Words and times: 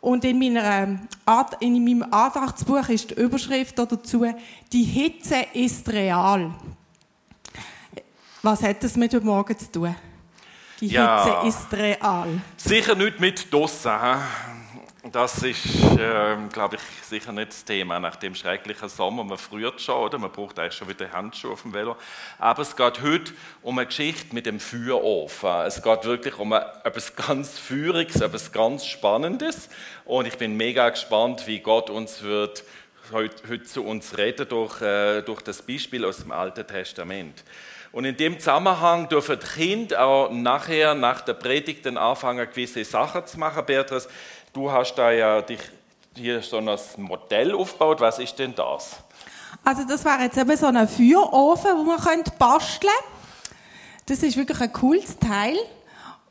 Und 0.00 0.24
in, 0.24 0.38
meiner, 0.38 0.98
in 1.60 1.84
meinem 1.84 2.02
Andachtsbuch 2.12 2.88
ist 2.88 3.10
die 3.10 3.14
Überschrift 3.14 3.78
dazu, 3.78 4.26
die 4.72 4.84
Hitze 4.84 5.46
ist 5.52 5.88
real. 5.88 6.52
Was 8.42 8.62
hat 8.62 8.82
das 8.84 8.96
mit 8.96 9.12
heute 9.12 9.26
Morgen 9.26 9.58
zu 9.58 9.72
tun? 9.72 9.96
Die 10.80 10.86
ja, 10.86 11.42
Hitze 11.42 11.48
ist 11.48 11.72
real. 11.72 12.40
Sicher 12.56 12.94
nicht 12.94 13.18
mit 13.18 13.52
Dossen. 13.52 13.90
Das 15.12 15.42
ist, 15.42 15.64
äh, 15.96 16.36
glaube 16.52 16.76
ich, 16.76 17.06
sicher 17.06 17.32
nicht 17.32 17.50
das 17.50 17.64
Thema 17.64 17.98
nach 17.98 18.16
dem 18.16 18.34
schrecklichen 18.34 18.88
Sommer. 18.88 19.24
Man 19.24 19.38
friert 19.38 19.80
schon, 19.80 19.94
oder? 19.94 20.18
Man 20.18 20.30
braucht 20.30 20.58
eigentlich 20.58 20.74
schon 20.74 20.88
wieder 20.88 21.10
Handschuhe 21.10 21.52
auf 21.52 21.62
dem 21.62 21.72
Velo. 21.72 21.96
Aber 22.38 22.60
es 22.62 22.76
geht 22.76 23.00
heute 23.00 23.32
um 23.62 23.78
eine 23.78 23.86
Geschichte 23.86 24.34
mit 24.34 24.44
dem 24.44 24.60
Feuerofen. 24.60 25.50
Es 25.66 25.82
geht 25.82 26.04
wirklich 26.04 26.38
um 26.38 26.52
etwas 26.52 27.16
ganz 27.16 27.58
Feuriges, 27.58 28.20
etwas 28.20 28.52
ganz 28.52 28.84
Spannendes. 28.84 29.70
Und 30.04 30.26
ich 30.26 30.36
bin 30.36 30.56
mega 30.56 30.90
gespannt, 30.90 31.46
wie 31.46 31.60
Gott 31.60 31.88
uns 31.88 32.22
wird 32.22 32.64
heute, 33.10 33.48
heute 33.48 33.64
zu 33.64 33.84
uns 33.84 34.18
reden 34.18 34.46
durch, 34.48 34.82
äh, 34.82 35.22
durch 35.22 35.40
das 35.40 35.62
Beispiel 35.62 36.04
aus 36.04 36.18
dem 36.18 36.32
Alten 36.32 36.66
Testament. 36.66 37.44
Und 37.90 38.04
in 38.04 38.16
dem 38.16 38.38
Zusammenhang 38.38 39.08
dürfen 39.08 39.38
die 39.40 39.46
Kinder 39.46 40.04
auch 40.04 40.30
nachher, 40.30 40.94
nach 40.94 41.22
der 41.22 41.32
Predigt, 41.32 41.86
anfangen, 41.86 42.46
gewisse 42.48 42.84
Sachen 42.84 43.26
zu 43.26 43.38
machen. 43.38 43.64
Beatrice, 43.64 44.08
du 44.58 44.72
hast 44.72 44.96
da 44.96 45.12
ja 45.12 45.40
dich 45.40 45.60
hier 46.16 46.42
so 46.42 46.56
ein 46.56 46.68
Modell 46.96 47.54
aufgebaut. 47.54 48.00
Was 48.00 48.18
ist 48.18 48.36
denn 48.40 48.54
das? 48.56 48.96
Also 49.62 49.84
das 49.84 50.04
wäre 50.04 50.22
jetzt 50.22 50.36
eben 50.36 50.56
so 50.56 50.66
ein 50.66 50.88
Feuerofen, 50.88 51.78
wo 51.78 51.84
man 51.84 51.96
basteln 52.38 52.90
könnte. 52.90 54.06
Das 54.06 54.22
ist 54.24 54.36
wirklich 54.36 54.60
ein 54.60 54.72
cooles 54.72 55.16
Teil. 55.18 55.56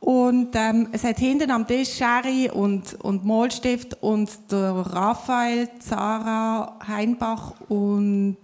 Und 0.02 0.56
ähm, 0.56 0.90
es 0.92 1.06
hat 1.06 1.18
hinten 1.18 1.50
am 1.52 1.66
Tisch 1.66 1.90
Sherry 1.94 2.50
und, 2.52 2.96
und 3.02 3.26
Malstift 3.26 3.96
und 4.04 4.30
der 4.52 4.72
Raphael, 4.72 5.70
Sarah 5.80 6.78
Heinbach 6.86 7.54
und 7.70 8.38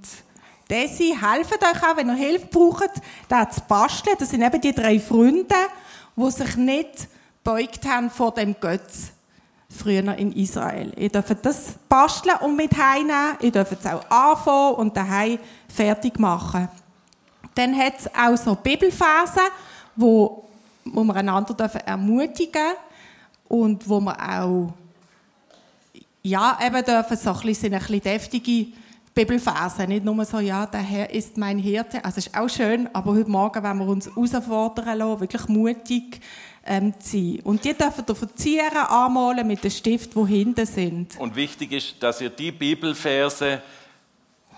Desi 0.69 1.15
helfen 1.19 1.57
euch 1.61 1.83
auch, 1.83 1.97
wenn 1.97 2.07
ihr 2.07 2.15
Hilfe 2.15 2.47
braucht, 2.47 2.89
da 3.27 3.49
zu 3.49 3.61
basteln. 3.67 4.15
Das 4.17 4.29
sind 4.29 4.41
eben 4.41 4.61
die 4.61 4.73
drei 4.73 4.99
Freunde, 4.99 5.55
die 6.15 6.31
sich 6.31 6.55
nicht 6.55 7.07
beugt 7.43 7.85
haben 7.85 8.09
vor 8.09 8.33
dem 8.33 8.55
Götz 8.59 9.11
früher 9.73 10.15
in 10.15 10.31
Israel. 10.33 10.93
Ihr 10.97 11.09
dürft 11.09 11.45
das 11.45 11.75
basteln 11.89 12.35
und 12.41 12.55
mit 12.55 12.71
heimnehmen. 12.77 13.37
Ihr 13.41 13.51
dürft 13.51 13.73
es 13.73 13.85
auch 13.85 14.09
anfangen 14.09 14.75
und 14.75 14.95
daheim 14.95 15.39
fertig 15.67 16.19
machen. 16.19 16.69
Dann 17.55 17.77
hat 17.77 17.93
es 17.99 18.07
auch 18.07 18.37
so 18.37 18.55
Bibelverse, 18.55 19.41
wo, 19.95 20.45
wo 20.85 21.03
wir 21.03 21.15
einander 21.15 21.53
dürfen 21.53 21.81
ermutigen 21.81 22.73
und 23.47 23.87
wo 23.87 23.99
wir 23.99 24.17
auch 24.19 24.73
ja, 26.23 26.57
eben 26.65 26.83
dürfen 26.83 27.17
so 27.17 27.31
ein 27.31 27.39
bisschen, 27.41 27.73
ein 27.73 27.79
bisschen 27.79 28.01
deftige 28.01 28.67
Bibelverse, 29.13 29.85
nicht 29.85 30.05
nur 30.05 30.25
so, 30.25 30.39
ja, 30.39 30.65
der 30.65 30.79
Herr 30.79 31.09
ist 31.13 31.37
mein 31.37 31.59
Hirte. 31.59 32.03
Also 32.03 32.17
ist 32.19 32.35
auch 32.35 32.49
schön, 32.49 32.89
aber 32.93 33.13
heute 33.13 33.29
Morgen 33.29 33.61
wenn 33.61 33.77
wir 33.77 33.85
uns 33.85 34.07
herausfordern 34.07 34.97
lassen, 34.97 35.19
wirklich 35.19 35.47
mutig 35.47 36.21
ähm, 36.65 36.93
sein. 36.99 37.39
Und 37.43 37.63
die 37.63 37.73
dürfen 37.73 38.05
ihr 38.07 38.15
verzieren, 38.15 38.77
anmalen 38.77 39.47
mit 39.47 39.63
dem 39.63 39.71
Stift, 39.71 40.15
wo 40.15 40.25
hinten 40.25 40.65
sind. 40.65 41.19
Und 41.19 41.35
wichtig 41.35 41.71
ist, 41.71 41.95
dass 42.01 42.21
ihr 42.21 42.29
die 42.29 42.51
Bibelverse 42.51 43.61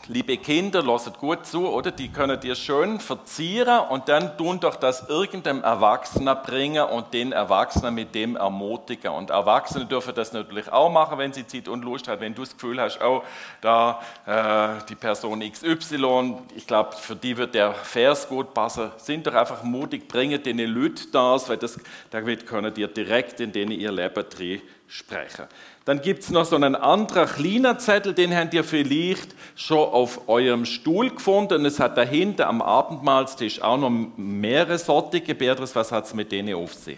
liebe 0.08 0.38
Kinder, 0.38 0.84
lasst 0.84 1.18
gut 1.18 1.46
zu, 1.46 1.68
oder? 1.68 1.92
Die 1.92 2.10
können 2.10 2.40
dir 2.40 2.56
schön 2.56 3.00
verzieren 3.00 3.88
und 3.90 4.08
dann 4.10 4.38
tun 4.38 4.60
doch 4.60 4.76
das 4.76 5.10
irgendeinem 5.10 5.64
Erwachsenen 5.64 6.38
bringen 6.44 6.86
und 6.86 7.14
den 7.14 7.32
Erwachsenen 7.32 7.96
mit 7.96 8.14
dem 8.14 8.36
ermutigen. 8.36 9.12
Und 9.12 9.30
Erwachsene 9.30 9.86
dürfen 9.86 10.14
das 10.16 10.34
natürlich 10.34 10.72
auch 10.72 10.92
machen, 10.92 11.18
wenn 11.18 11.34
sie 11.34 11.48
Zeit 11.48 11.68
und 11.68 11.84
Lust 11.84 12.08
haben. 12.08 12.22
Wenn 12.22 12.36
du 12.36 12.44
das 12.44 12.54
Gefühl 12.54 12.80
hast, 12.80 13.02
oh, 13.02 13.24
da 13.62 14.02
äh, 14.26 14.84
die 14.90 14.96
Person 14.96 15.40
XY, 15.40 16.38
ich 16.56 16.68
glaube, 16.68 16.96
für 16.96 17.16
die 17.16 17.38
wird 17.38 17.56
der 17.56 17.74
Vers 17.74 18.28
gut 18.28 18.54
passen, 18.54 18.92
sind 18.98 19.26
doch 19.26 19.34
einfach 19.34 19.64
mutig, 19.64 20.08
bringen 20.08 20.42
denen 20.42 20.74
Leute 20.74 21.04
das, 21.12 21.50
weil 21.50 21.58
das, 21.58 21.80
damit 22.12 22.46
können 22.46 22.74
dir 22.74 22.88
direkt 22.88 23.40
in 23.40 23.52
denen 23.52 23.72
ihr 23.72 23.92
Leben 23.92 24.26
drin 24.30 24.62
sprechen. 24.88 25.46
Dann 25.86 26.02
gibt 26.02 26.24
es 26.24 26.32
noch 26.32 26.46
so 26.46 26.56
einen 26.56 26.76
anderen 26.76 27.28
kleinen 27.28 27.78
Zettel, 27.78 28.16
den 28.16 28.36
habt 28.36 28.56
ihr 28.56 28.64
vielleicht 28.64 29.36
schon 29.56 29.78
auf 29.78 30.28
eurem 30.28 30.66
Stuhl 30.66 31.12
gefunden. 31.12 31.60
Und 31.60 31.66
es 31.66 31.80
hat 31.80 31.96
dahinter 31.96 32.48
am 32.48 32.64
Abendmahlstisch 32.64 33.62
auch 33.62 33.78
noch 33.78 33.92
mehrere 34.18 34.80
Sortige. 34.80 35.36
Beatrice, 35.36 35.76
was 35.76 35.92
hat 35.92 36.06
es 36.06 36.16
mit 36.16 36.32
denen 36.32 36.56
auf 36.56 36.74
sich? 36.74 36.98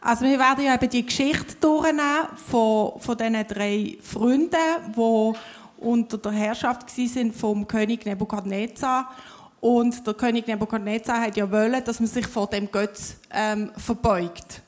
Also 0.00 0.24
wir 0.24 0.38
werden 0.38 0.64
ja 0.64 0.74
eben 0.74 0.88
die 0.88 1.04
Geschichte 1.04 1.56
durchnehmen 1.60 2.28
von, 2.48 2.98
von 3.00 3.18
diesen 3.18 3.46
drei 3.46 3.98
Freunden, 4.00 4.56
die 4.96 5.32
unter 5.78 6.16
der 6.16 6.32
Herrschaft 6.32 6.88
sind 6.88 7.34
vom 7.36 7.68
König 7.68 8.06
Nebukadnezar. 8.06 9.10
Und 9.60 10.06
der 10.06 10.14
König 10.14 10.46
Nebukadnezar 10.46 11.20
hat 11.20 11.36
ja 11.36 11.50
wollen, 11.50 11.84
dass 11.84 12.00
man 12.00 12.08
sich 12.08 12.26
vor 12.26 12.46
dem 12.46 12.70
Götz 12.70 13.16
ähm, 13.30 13.72
verbeugt. 13.76 14.62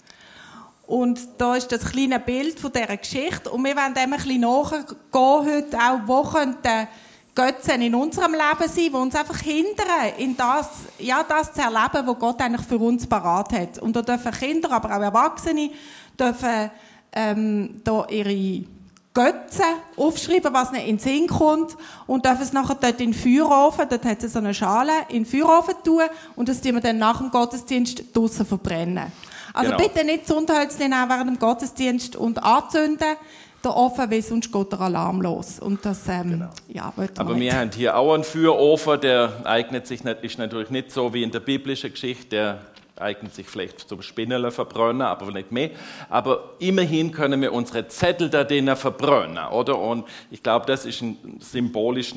Und 0.89 1.21
da 1.37 1.55
ist 1.55 1.71
das 1.71 1.85
kleine 1.85 2.19
Bild 2.19 2.59
von 2.59 2.73
dieser 2.73 2.97
Geschichte. 2.97 3.51
Und 3.51 3.63
wir 3.63 3.77
wollen 3.77 3.93
dem 3.93 4.11
ein 4.11 4.11
bisschen 4.13 4.41
nachgehen 4.41 4.97
heute 5.13 5.79
auch, 5.79 6.01
wo 6.07 6.23
könnten 6.23 6.89
Götzen 7.35 7.83
in 7.83 7.95
unserem 7.95 8.33
Leben 8.33 8.73
sein, 8.73 8.85
die 8.87 8.91
uns 8.91 9.15
einfach 9.15 9.39
hindern, 9.39 10.15
in 10.17 10.35
das, 10.35 10.71
ja, 10.99 11.23
das 11.23 11.53
zu 11.53 11.61
erleben, 11.61 12.07
was 12.07 12.19
Gott 12.19 12.41
eigentlich 12.41 12.67
für 12.67 12.79
uns 12.79 13.07
parat 13.07 13.53
hat. 13.53 13.79
Und 13.79 13.97
da 13.97 14.01
dürfen 14.01 14.33
Kinder, 14.33 14.73
aber 14.73 14.97
auch 14.97 15.03
Erwachsene, 15.03 15.71
dürfen, 16.19 16.71
ähm, 17.13 17.83
da 17.85 18.07
ihre 18.09 18.65
Götzen 19.13 19.67
aufschreiben, 19.95 20.55
was 20.55 20.73
ihnen 20.73 20.87
in 20.87 20.97
den 20.97 20.99
Sinn 21.01 21.27
kommt, 21.27 21.77
und 22.07 22.25
dürfen 22.25 22.43
es 22.43 22.55
nachher 22.55 22.77
dort 22.77 22.99
in 23.03 23.13
den 23.13 23.15
Feuerofen, 23.15 23.87
dort 23.91 24.07
hat 24.07 24.23
es 24.23 24.33
so 24.33 24.39
eine 24.39 24.55
Schale, 24.55 24.93
in 25.11 25.25
den 25.25 25.27
Feuerofen 25.27 25.75
tun, 25.85 26.05
und 26.35 26.49
das 26.49 26.63
tun 26.63 26.75
wir 26.75 26.81
dann 26.81 26.97
nach 26.97 27.19
dem 27.19 27.31
Gottesdienst 27.31 28.17
draussen 28.17 28.47
verbrennen. 28.47 29.13
Also 29.53 29.73
genau. 29.73 29.83
bitte 29.83 30.05
nicht 30.05 30.27
Zündhölzchen 30.27 30.91
nehmen 30.91 31.09
während 31.09 31.31
dem 31.31 31.39
Gottesdienst 31.39 32.17
und 32.17 32.43
anzünden 32.43 33.17
der 33.65 33.77
Ofen, 33.77 34.11
weil 34.11 34.23
sonst 34.23 34.53
geht 34.53 34.73
der 34.73 34.81
Alarm 34.81 35.21
los. 35.21 35.59
Und 35.59 35.85
das, 35.85 36.09
ähm, 36.09 36.31
genau. 36.31 36.51
ja, 36.69 36.93
Aber 37.17 37.39
wir 37.39 37.57
haben 37.57 37.71
hier 37.73 37.97
auch 37.97 38.15
einen 38.15 38.25
Feuerofen, 38.25 39.01
der 39.01 39.33
eignet 39.45 39.87
sich 39.87 40.05
nicht, 40.05 40.23
ist 40.23 40.39
natürlich 40.39 40.71
nicht 40.71 40.93
so 40.93 41.13
wie 41.13 41.23
in 41.23 41.31
der 41.31 41.41
biblischen 41.41 41.91
Geschichte, 41.91 42.29
der 42.29 42.59
eignet 43.01 43.35
sich 43.35 43.47
vielleicht 43.47 43.81
zum 43.81 44.03
Spinneln 44.03 44.51
verbrennen, 44.51 45.03
aber 45.03 45.31
nicht 45.31 45.53
mehr. 45.53 45.71
Aber 46.09 46.55
immerhin 46.59 47.13
können 47.13 47.41
wir 47.41 47.53
unsere 47.53 47.89
Zettel 47.89 48.29
da 48.29 48.45
drinnen 48.45 48.77
verbrennen, 48.77 49.47
oder? 49.47 49.79
Und 49.79 50.07
ich 50.31 50.43
glaube, 50.43 50.67
das 50.67 50.85
ist 50.85 51.03
ein 51.03 51.39
symbolisch 51.41 52.15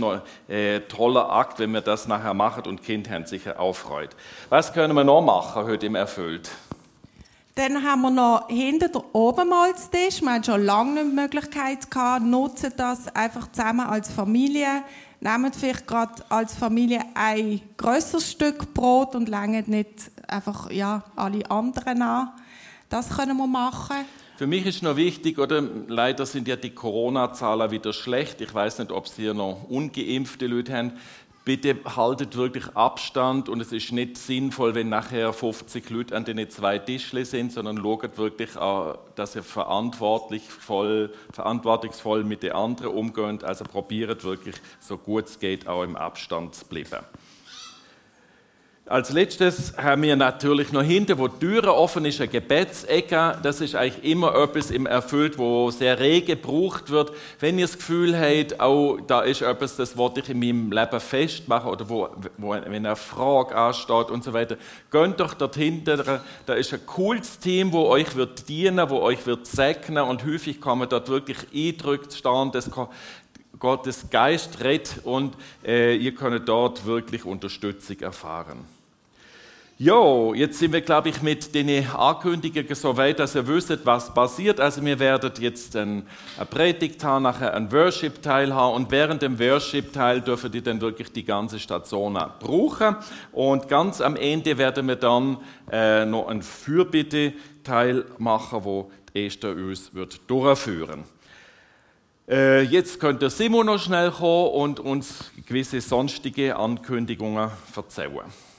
äh, 0.47 0.79
toller 0.81 1.31
Akt, 1.31 1.59
wenn 1.59 1.71
wir 1.71 1.81
das 1.81 2.07
nachher 2.07 2.33
machen 2.33 2.63
und 2.65 2.83
Kind 2.83 3.09
haben 3.09 3.25
sicher 3.25 3.59
aufreut. 3.59 4.09
Was 4.49 4.73
können 4.73 4.95
wir 4.95 5.03
noch 5.03 5.21
machen 5.21 5.65
heute 5.65 5.85
im 5.85 5.95
Erfüllt? 5.95 6.49
Dann 7.61 7.83
haben 7.83 8.01
wir 8.01 8.09
noch 8.09 8.47
hinter 8.49 8.87
der 8.87 9.13
Obermalstisch. 9.13 10.19
Wir 10.23 10.31
haben 10.31 10.43
schon 10.43 10.65
lange 10.65 10.93
nicht 10.93 11.11
die 11.11 11.15
Möglichkeit 11.15 11.91
gehabt, 11.91 12.25
nutzen 12.25 12.73
das 12.75 13.15
einfach 13.15 13.51
zusammen 13.51 13.81
als 13.81 14.11
Familie. 14.11 14.81
Nehmt 15.19 15.55
vielleicht 15.55 15.85
gerade 15.85 16.23
als 16.29 16.55
Familie 16.55 17.01
ein 17.13 17.61
grösseres 17.77 18.31
Stück 18.31 18.73
Brot 18.73 19.13
und 19.13 19.29
längt 19.29 19.67
nicht 19.67 20.09
einfach 20.27 20.71
ja, 20.71 21.03
alle 21.15 21.51
anderen 21.51 22.01
an. 22.01 22.31
Das 22.89 23.09
können 23.09 23.37
wir 23.37 23.45
machen. 23.45 23.97
Für 24.37 24.47
mich 24.47 24.65
ist 24.65 24.81
noch 24.81 24.95
wichtig, 24.95 25.37
oder 25.37 25.61
leider 25.87 26.25
sind 26.25 26.47
ja 26.47 26.55
die 26.55 26.71
Corona-Zahlen 26.71 27.69
wieder 27.69 27.93
schlecht. 27.93 28.41
Ich 28.41 28.51
weiß 28.51 28.79
nicht, 28.79 28.91
ob 28.91 29.07
Sie 29.07 29.21
hier 29.21 29.35
noch 29.35 29.69
ungeimpfte 29.69 30.47
Leute 30.47 30.75
haben 30.75 30.93
bitte 31.43 31.77
haltet 31.95 32.35
wirklich 32.35 32.75
Abstand 32.75 33.49
und 33.49 33.59
es 33.61 33.71
ist 33.71 33.91
nicht 33.91 34.17
sinnvoll, 34.17 34.75
wenn 34.75 34.89
nachher 34.89 35.33
50 35.33 35.89
Leute 35.89 36.15
an 36.15 36.25
den 36.25 36.49
zwei 36.49 36.77
Tischle 36.77 37.25
sind, 37.25 37.51
sondern 37.51 37.77
schaut 37.77 38.17
wirklich, 38.17 38.51
dass 39.15 39.35
ihr 39.35 39.43
verantwortungsvoll, 39.43 41.11
verantwortungsvoll 41.33 42.23
mit 42.23 42.43
den 42.43 42.51
anderen 42.51 42.93
umgeht. 42.93 43.43
Also 43.43 43.63
probiert 43.65 44.23
wirklich, 44.23 44.55
so 44.79 44.97
gut 44.97 45.25
es 45.25 45.39
geht, 45.39 45.67
auch 45.67 45.83
im 45.83 45.95
Abstand 45.95 46.55
zu 46.55 46.65
bleiben. 46.65 47.03
Als 48.91 49.13
letztes 49.13 49.77
haben 49.77 50.01
wir 50.01 50.17
natürlich 50.17 50.73
noch 50.73 50.81
hinten, 50.81 51.17
wo 51.17 51.29
die 51.29 51.39
Türe 51.39 51.73
offen 51.73 52.03
ist, 52.03 52.19
eine 52.19 52.27
Gebetsecke. 52.27 53.37
Das 53.41 53.61
ist 53.61 53.73
eigentlich 53.73 54.03
immer 54.03 54.35
etwas 54.35 54.69
im 54.69 54.85
Erfüllt, 54.85 55.37
wo 55.37 55.71
sehr 55.71 55.97
rege 55.97 56.35
gebraucht 56.35 56.89
wird. 56.89 57.13
Wenn 57.39 57.57
ihr 57.57 57.67
das 57.67 57.77
Gefühl 57.77 58.19
habt, 58.19 58.59
auch 58.59 58.97
da 59.07 59.21
ist 59.21 59.43
etwas, 59.43 59.77
das 59.77 59.95
wollte 59.95 60.19
ich 60.19 60.29
in 60.29 60.39
meinem 60.39 60.73
Leben 60.73 60.99
festmachen 60.99 61.71
oder 61.71 61.87
wo, 61.87 62.09
wo 62.37 62.49
wenn 62.49 62.65
eine 62.65 62.97
Frage 62.97 63.55
ansteht 63.55 64.11
und 64.11 64.25
so 64.25 64.33
weiter, 64.33 64.57
geht 64.91 65.19
doch 65.21 65.35
dort 65.35 65.55
hinten. 65.55 66.03
Da 66.45 66.53
ist 66.53 66.73
ein 66.73 66.85
cooles 66.85 67.39
Team, 67.39 67.71
wo 67.71 67.85
euch 67.85 68.17
wird 68.17 68.49
dienen, 68.49 68.89
wo 68.89 68.99
euch 68.99 69.25
wird 69.25 69.47
segnen 69.47 70.03
und 70.03 70.25
häufig 70.25 70.59
kann 70.59 70.79
man 70.79 70.89
dort 70.89 71.07
wirklich 71.07 71.37
eindrückt 71.55 72.11
stehen. 72.11 72.51
Das 72.51 72.69
Gottes 73.57 74.09
Geist 74.09 74.61
redet 74.61 74.99
und 75.05 75.33
äh, 75.63 75.95
ihr 75.95 76.13
könnt 76.13 76.49
dort 76.49 76.85
wirklich 76.85 77.23
Unterstützung 77.23 77.97
erfahren. 78.01 78.80
Jo, 79.83 80.35
jetzt 80.35 80.59
sind 80.59 80.73
wir, 80.73 80.81
glaube 80.81 81.09
ich, 81.09 81.23
mit 81.23 81.55
den 81.55 81.89
Ankündigungen 81.89 82.75
so 82.75 82.95
weit, 82.97 83.17
dass 83.17 83.33
ihr 83.33 83.47
wisst, 83.47 83.83
was 83.83 84.13
passiert. 84.13 84.59
Also 84.59 84.85
wir 84.85 84.99
werden 84.99 85.31
jetzt 85.39 85.75
eine 85.75 86.03
Predigt 86.51 87.03
haben, 87.03 87.23
nachher 87.23 87.55
einen 87.55 87.71
Worship-Teil 87.71 88.53
haben 88.53 88.75
und 88.75 88.91
während 88.91 89.23
dem 89.23 89.39
Worship-Teil 89.39 90.21
dürfen 90.21 90.51
die 90.51 90.61
dann 90.61 90.81
wirklich 90.81 91.11
die 91.11 91.25
ganze 91.25 91.59
Station 91.59 92.13
brauchen. 92.13 92.95
Und 93.31 93.69
ganz 93.69 94.01
am 94.01 94.15
Ende 94.17 94.59
werden 94.59 94.87
wir 94.87 94.97
dann 94.97 95.37
äh, 95.71 96.05
noch 96.05 96.27
einen 96.27 96.43
Fürbitte-Teil 96.43 98.05
machen, 98.19 98.63
wo 98.63 98.91
Esther 99.15 99.55
uns 99.55 99.95
wird 99.95 100.29
durchführen 100.29 101.05
äh, 102.29 102.61
Jetzt 102.61 102.99
könnte 102.99 103.31
Simon 103.31 103.65
noch 103.65 103.79
schnell 103.79 104.11
kommen 104.11 104.49
und 104.51 104.79
uns 104.79 105.31
gewisse 105.47 105.81
sonstige 105.81 106.55
Ankündigungen 106.55 107.49
erzählen. 107.75 108.50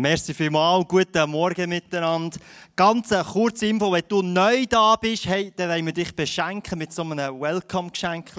Merci 0.00 0.32
vielmals, 0.32 0.86
guten 0.86 1.28
Morgen 1.28 1.68
miteinander. 1.70 2.38
Ganz 2.76 3.10
eine 3.10 3.24
kurze 3.24 3.66
Info, 3.66 3.90
wenn 3.90 4.04
du 4.06 4.22
neu 4.22 4.64
da 4.64 4.94
bist, 4.94 5.26
hey, 5.26 5.52
dann 5.56 5.70
wollen 5.70 5.86
wir 5.86 5.92
dich 5.92 6.14
beschenken 6.14 6.78
mit 6.78 6.92
so 6.92 7.02
einem 7.02 7.40
Welcome-Geschenk. 7.40 8.30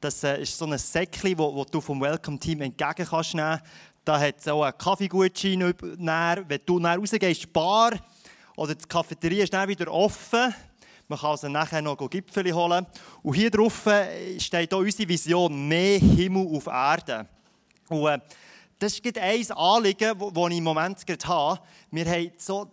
Das 0.00 0.22
äh, 0.22 0.40
ist 0.42 0.56
so 0.56 0.64
ein 0.64 0.78
Säckchen, 0.78 1.36
das 1.36 1.66
du 1.72 1.80
vom 1.80 2.00
Welcome-Team 2.00 2.60
entgegen 2.60 3.04
kannst 3.04 3.34
nehmen. 3.34 3.60
Da 4.04 4.20
hat 4.20 4.36
es 4.38 4.46
auch 4.46 4.62
einen 4.62 4.78
Kaffeegutschein. 4.78 5.74
Wenn 5.80 6.60
du 6.64 6.78
dann 6.78 7.00
rausgehst, 7.00 7.52
Bar 7.52 7.94
oder 8.54 8.76
die 8.76 8.86
Cafeteria 8.86 9.42
ist 9.42 9.52
dann 9.52 9.68
wieder 9.68 9.92
offen. 9.92 10.54
Man 11.08 11.18
kann 11.18 11.30
also 11.30 11.48
nachher 11.48 11.82
noch 11.82 11.96
Gipfel 12.08 12.54
holen. 12.54 12.86
Und 13.24 13.34
hier 13.34 13.50
drauf 13.50 13.86
äh, 13.86 14.38
steht 14.38 14.72
auch 14.72 14.78
unsere 14.78 15.08
Vision, 15.08 15.66
mehr 15.66 15.98
Himmel 15.98 16.46
auf 16.46 16.68
Erde. 16.68 17.26
Und, 17.88 18.06
äh, 18.06 18.20
das 18.82 18.98
ist 18.98 19.18
ein 19.18 19.52
Anliegen, 19.52 20.18
das 20.18 20.50
ich 20.50 20.58
im 20.58 20.64
Moment 20.64 21.06
gerade 21.06 21.28
habe. 21.28 21.60
Wir 21.92 22.04
haben 22.04 22.32
so, 22.36 22.68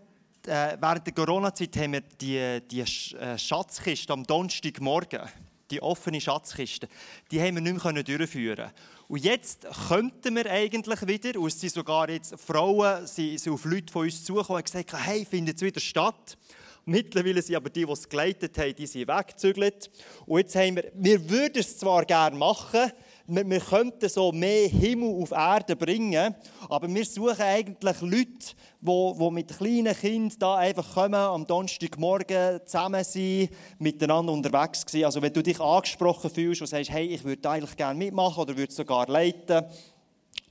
äh, 0.47 0.75
während 0.79 1.05
der 1.05 1.13
Corona-Zeit 1.13 1.77
haben 1.77 1.93
wir 1.93 2.01
die, 2.01 2.61
die 2.67 2.81
äh, 2.81 3.37
Schatzkiste 3.37 4.11
am 4.11 4.23
Donnerstagmorgen, 4.23 5.21
die 5.69 5.79
offene 5.83 6.19
Schatzkiste, 6.19 6.87
die 7.29 7.39
haben 7.39 7.55
wir 7.55 7.61
nicht 7.61 7.83
mehr 7.83 8.01
durchführen 8.01 8.71
Und 9.07 9.23
jetzt 9.23 9.67
könnten 9.87 10.35
wir 10.35 10.49
eigentlich 10.49 11.05
wieder, 11.05 11.39
und 11.39 11.49
es 11.49 11.61
sind 11.61 11.73
sogar 11.73 12.09
jetzt 12.09 12.39
Frauen, 12.39 13.05
sie 13.05 13.37
sind 13.37 13.53
auf 13.53 13.65
Leute 13.65 13.93
von 13.93 14.05
uns 14.05 14.23
zugekommen 14.23 14.61
und 14.61 14.65
gesagt, 14.65 14.91
hey, 15.05 15.27
findet 15.29 15.57
es 15.57 15.61
wieder 15.61 15.79
statt? 15.79 16.39
Mittlerweile 16.85 17.39
sind 17.43 17.55
aber 17.55 17.69
die, 17.69 17.85
die 17.85 17.91
es 17.91 18.09
geleitet 18.09 18.57
haben, 18.57 18.75
die 18.75 18.87
sind 18.87 19.07
weggezügelt. 19.07 19.91
Und 20.25 20.39
jetzt 20.39 20.55
haben 20.55 20.77
wir, 20.77 20.91
wir 20.95 21.29
würden 21.29 21.59
es 21.59 21.77
zwar 21.77 22.03
gerne 22.03 22.35
machen, 22.35 22.91
wir, 23.29 23.49
wir 23.49 23.59
könnten 23.59 24.09
so 24.09 24.31
mehr 24.31 24.67
Himmel 24.67 25.21
auf 25.21 25.31
Erde 25.31 25.75
bringen, 25.75 26.35
aber 26.67 26.93
wir 26.93 27.05
suchen 27.05 27.41
eigentlich 27.41 28.01
Leute, 28.01 28.55
die, 28.81 29.13
die 29.19 29.31
mit 29.31 29.57
kleinen 29.57 29.95
Kindern 29.95 30.39
da 30.39 30.55
einfach 30.57 30.93
kommen, 30.93 31.15
am 31.15 31.45
Donnerstagmorgen 31.45 32.61
zusammen 32.65 33.03
sein, 33.03 33.49
miteinander 33.77 34.33
unterwegs 34.33 34.85
sein. 34.87 35.05
Also 35.05 35.21
wenn 35.21 35.33
du 35.33 35.43
dich 35.43 35.59
angesprochen 35.59 36.29
fühlst 36.29 36.61
und 36.61 36.67
sagst, 36.67 36.89
hey, 36.89 37.07
ich 37.07 37.23
würde 37.23 37.49
eigentlich 37.49 37.75
gerne 37.77 37.97
mitmachen 37.97 38.41
oder 38.41 38.57
würde 38.57 38.73
sogar 38.73 39.07
leiten, 39.07 39.65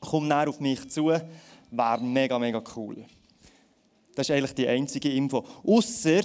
komm 0.01 0.29
näher 0.29 0.49
auf 0.49 0.61
mich 0.61 0.89
zu, 0.89 1.07
wäre 1.07 2.01
mega, 2.01 2.39
mega 2.39 2.63
cool. 2.77 3.05
Das 4.15 4.29
ist 4.29 4.35
eigentlich 4.35 4.55
die 4.55 4.67
einzige 4.67 5.13
Info. 5.13 5.45
Ausser, 5.65 6.23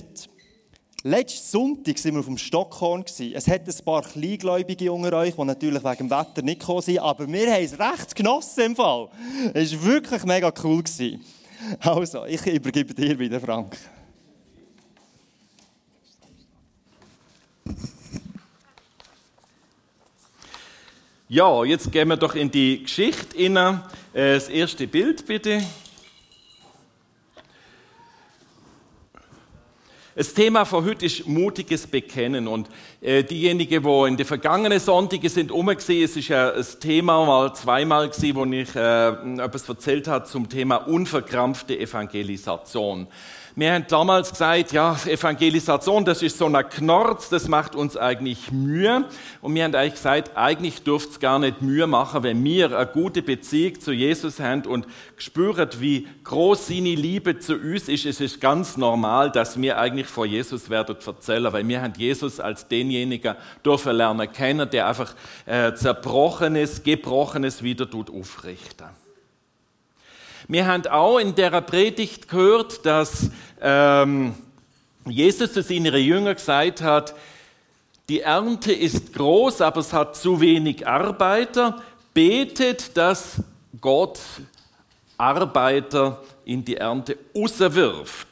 Letzten 1.05 1.45
Sonntag 1.45 2.01
waren 2.05 2.13
wir 2.13 2.19
auf 2.21 2.25
dem 2.27 2.37
Stockhorn. 2.37 3.03
Es 3.03 3.47
hat 3.49 3.67
ein 3.67 3.85
paar 3.85 4.03
Kleingläubige 4.03 4.89
unter 4.89 5.17
euch, 5.17 5.35
die 5.35 5.43
natürlich 5.43 5.83
wegen 5.83 6.07
dem 6.07 6.09
Wetter 6.09 6.41
nicht 6.41 6.61
gekommen 6.61 6.81
sind, 6.81 6.99
aber 6.99 7.27
wir 7.27 7.53
haben 7.53 7.61
es 7.61 7.77
recht 7.77 8.15
genossen 8.15 8.61
im 8.67 8.75
Fall. 8.77 9.09
Es 9.53 9.73
war 9.73 9.83
wirklich 9.83 10.23
mega 10.23 10.53
cool. 10.63 10.81
Also, 11.79 12.23
ich 12.23 12.45
übergebe 12.45 12.93
dir 12.93 13.19
wieder, 13.19 13.41
Frank. 13.41 13.77
Ja, 21.27 21.65
jetzt 21.65 21.91
gehen 21.91 22.07
wir 22.07 22.15
doch 22.15 22.35
in 22.35 22.49
die 22.49 22.83
Geschichte 22.83 23.37
rein. 23.37 23.81
Äh, 24.13 24.35
das 24.35 24.47
erste 24.47 24.87
Bild 24.87 25.25
bitte. 25.25 25.63
Das 30.15 30.31
Thema 30.31 30.63
von 30.63 30.85
heute 30.85 31.07
ist 31.07 31.25
mutiges 31.25 31.87
Bekennen. 31.87 32.47
Und 32.47 32.69
äh, 33.01 33.23
diejenigen, 33.23 33.81
die 33.81 34.07
in 34.07 34.15
den 34.15 34.27
vergangenen 34.27 34.79
Sonntagen 34.79 35.27
sind 35.27 35.51
umgesehen, 35.51 36.05
es 36.05 36.15
ist 36.15 36.27
ja 36.27 36.53
ein 36.53 36.65
Thema 36.79 37.25
mal 37.25 37.55
zweimal 37.55 38.09
gewesen, 38.09 38.35
wo 38.35 38.45
ich 38.45 38.75
äh, 38.75 39.07
etwas 39.43 39.67
erzählt 39.67 40.07
habe 40.07 40.25
zum 40.25 40.47
Thema 40.47 40.75
unverkrampfte 40.75 41.79
Evangelisation. 41.79 43.07
Wir 43.55 43.73
haben 43.73 43.85
damals 43.87 44.31
gesagt, 44.31 44.71
ja, 44.71 44.97
Evangelisation, 45.05 46.03
das 46.03 46.23
ist 46.23 46.39
so 46.39 46.47
ein 46.47 46.69
Knorz, 46.69 47.29
das 47.29 47.47
macht 47.47 47.75
uns 47.75 47.95
eigentlich 47.95 48.51
Mühe. 48.51 49.05
Und 49.41 49.53
wir 49.53 49.63
haben 49.63 49.75
eigentlich 49.75 49.93
gesagt, 49.93 50.31
eigentlich 50.35 50.81
dürfte 50.81 51.11
es 51.11 51.19
gar 51.19 51.37
nicht 51.37 51.61
Mühe 51.61 51.85
machen, 51.85 52.23
wenn 52.23 52.43
wir 52.43 52.75
eine 52.75 52.87
gute 52.87 53.21
Beziehung 53.21 53.79
zu 53.79 53.91
Jesus 53.91 54.39
haben 54.39 54.65
und 54.65 54.87
spüren, 55.17 55.69
wie 55.77 56.07
groß 56.23 56.65
seine 56.65 56.95
Liebe 56.95 57.37
zu 57.37 57.53
uns 57.53 57.89
ist. 57.89 58.07
Es 58.07 58.19
ist 58.21 58.41
ganz 58.41 58.75
normal, 58.75 59.29
dass 59.29 59.61
wir 59.61 59.77
eigentlich 59.77 60.07
vor 60.07 60.25
Jesus 60.25 60.71
werden 60.71 60.95
erzählen, 61.05 61.53
weil 61.53 61.67
wir 61.67 61.79
haben 61.79 61.93
Jesus 61.95 62.39
als 62.39 62.67
denjenigen 62.67 63.35
dürfen 63.63 63.95
lernen 63.95 64.31
kennen, 64.31 64.67
der 64.67 64.87
einfach 64.87 65.13
äh, 65.45 65.75
Zerbrochenes, 65.75 66.81
Gebrochenes 66.81 67.61
wieder 67.61 67.87
tut 67.87 68.09
aufrichten. 68.09 69.02
Wir 70.47 70.67
haben 70.67 70.85
auch 70.87 71.19
in 71.19 71.35
der 71.35 71.61
Predigt 71.61 72.27
gehört, 72.27 72.85
dass 72.85 73.29
ähm, 73.61 74.35
Jesus 75.05 75.53
zu 75.53 75.61
seinen 75.61 75.95
Jüngern 75.95 76.35
gesagt 76.35 76.81
hat, 76.81 77.15
die 78.09 78.19
Ernte 78.19 78.73
ist 78.73 79.13
groß, 79.13 79.61
aber 79.61 79.79
es 79.79 79.93
hat 79.93 80.17
zu 80.17 80.41
wenig 80.41 80.85
Arbeiter. 80.85 81.81
Betet, 82.13 82.97
dass 82.97 83.37
Gott 83.79 84.19
Arbeiter 85.17 86.21
in 86.43 86.65
die 86.65 86.75
Ernte 86.75 87.17
auswirft. 87.33 88.27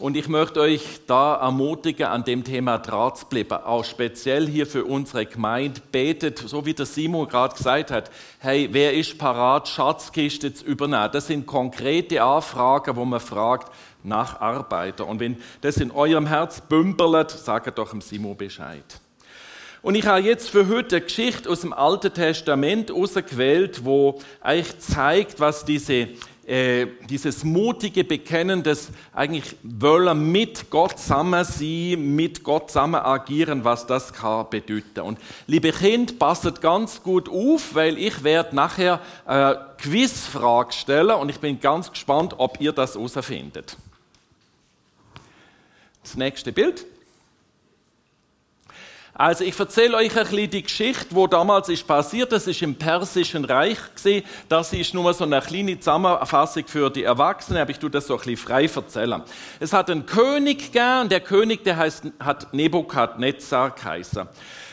Und 0.00 0.16
ich 0.16 0.28
möchte 0.28 0.60
euch 0.60 1.02
da 1.06 1.34
ermutigen, 1.34 2.06
an 2.06 2.24
dem 2.24 2.42
Thema 2.42 2.78
dran. 2.78 3.12
Auch 3.50 3.84
speziell 3.84 4.48
hier 4.48 4.66
für 4.66 4.86
unsere 4.86 5.26
Gemeinde. 5.26 5.82
Betet, 5.92 6.38
so 6.38 6.64
wie 6.64 6.72
der 6.72 6.86
Simon 6.86 7.28
gerade 7.28 7.54
gesagt 7.54 7.90
hat, 7.90 8.10
hey, 8.38 8.70
wer 8.72 8.94
ist 8.94 9.18
parat, 9.18 9.68
Schatzkiste 9.68 10.54
zu 10.54 10.64
übernehmen? 10.64 11.10
Das 11.12 11.26
sind 11.26 11.44
konkrete 11.44 12.22
Anfragen, 12.22 12.96
wo 12.96 13.04
man 13.04 13.20
fragt 13.20 13.70
nach 14.02 14.40
Arbeiter. 14.40 15.06
Und 15.06 15.20
wenn 15.20 15.36
das 15.60 15.76
in 15.76 15.90
eurem 15.90 16.24
Herz 16.24 16.62
bümpelt, 16.62 17.30
sagt 17.30 17.76
doch 17.76 17.90
dem 17.90 18.00
Simon 18.00 18.38
Bescheid. 18.38 19.02
Und 19.82 19.96
ich 19.96 20.06
habe 20.06 20.20
jetzt 20.20 20.48
für 20.48 20.66
heute 20.68 20.96
eine 20.96 21.04
Geschichte 21.04 21.50
aus 21.50 21.60
dem 21.60 21.74
Alten 21.74 22.14
Testament 22.14 22.90
ausgewählt, 22.90 23.84
wo 23.84 24.18
eigentlich 24.40 24.78
zeigt, 24.78 25.40
was 25.40 25.66
diese 25.66 26.08
äh, 26.50 26.88
dieses 27.08 27.44
mutige 27.44 28.02
Bekennen, 28.02 28.64
das 28.64 28.90
eigentlich 29.12 29.54
wollen 29.62 30.32
mit 30.32 30.68
Gott 30.68 30.98
zusammen 30.98 31.44
sein, 31.44 32.16
mit 32.16 32.42
Gott 32.42 32.70
zusammen 32.70 33.00
agieren, 33.00 33.62
was 33.62 33.86
das 33.86 34.12
kann 34.12 34.50
bedeuten. 34.50 35.02
Und 35.02 35.20
liebe 35.46 35.70
Kind, 35.70 36.18
passt 36.18 36.60
ganz 36.60 37.04
gut 37.04 37.28
auf, 37.28 37.76
weil 37.76 37.96
ich 37.96 38.24
werde 38.24 38.56
nachher 38.56 38.98
eine 39.26 39.74
Quizfrage 39.78 40.72
stellen 40.72 41.12
und 41.12 41.28
ich 41.28 41.38
bin 41.38 41.60
ganz 41.60 41.88
gespannt, 41.88 42.34
ob 42.36 42.60
ihr 42.60 42.72
das 42.72 42.96
herausfindet. 42.96 43.76
Das 46.02 46.16
nächste 46.16 46.50
Bild. 46.50 46.84
Also 49.12 49.44
ich 49.44 49.58
erzähle 49.58 49.96
euch 49.96 50.16
ein 50.16 50.24
bisschen 50.24 50.50
die 50.50 50.62
Geschichte, 50.62 51.06
wo 51.10 51.26
damals 51.26 51.68
ist 51.68 51.86
passiert. 51.86 52.32
Das 52.32 52.46
ist 52.46 52.62
im 52.62 52.76
Persischen 52.76 53.44
Reich 53.44 53.78
gewesen. 53.94 54.24
Das 54.48 54.72
ist 54.72 54.94
nur 54.94 55.12
so 55.12 55.24
eine 55.24 55.40
kleine 55.40 55.78
Zusammenfassung 55.78 56.64
für 56.66 56.90
die 56.90 57.02
Erwachsenen, 57.02 57.60
aber 57.60 57.70
ich 57.70 57.78
tue 57.78 57.90
das 57.90 58.06
so 58.06 58.14
ein 58.14 58.18
bisschen 58.20 58.36
frei 58.36 58.66
erzählen. 58.66 59.22
Es 59.58 59.72
hat 59.72 59.90
einen 59.90 60.06
König 60.06 60.72
gegeben 60.72 61.00
und 61.02 61.12
der 61.12 61.20
König, 61.20 61.64
der 61.64 61.76
heißt, 61.76 62.04
hat 62.20 62.54
Nebukadnezar 62.54 63.70
geheißen. 63.70 64.28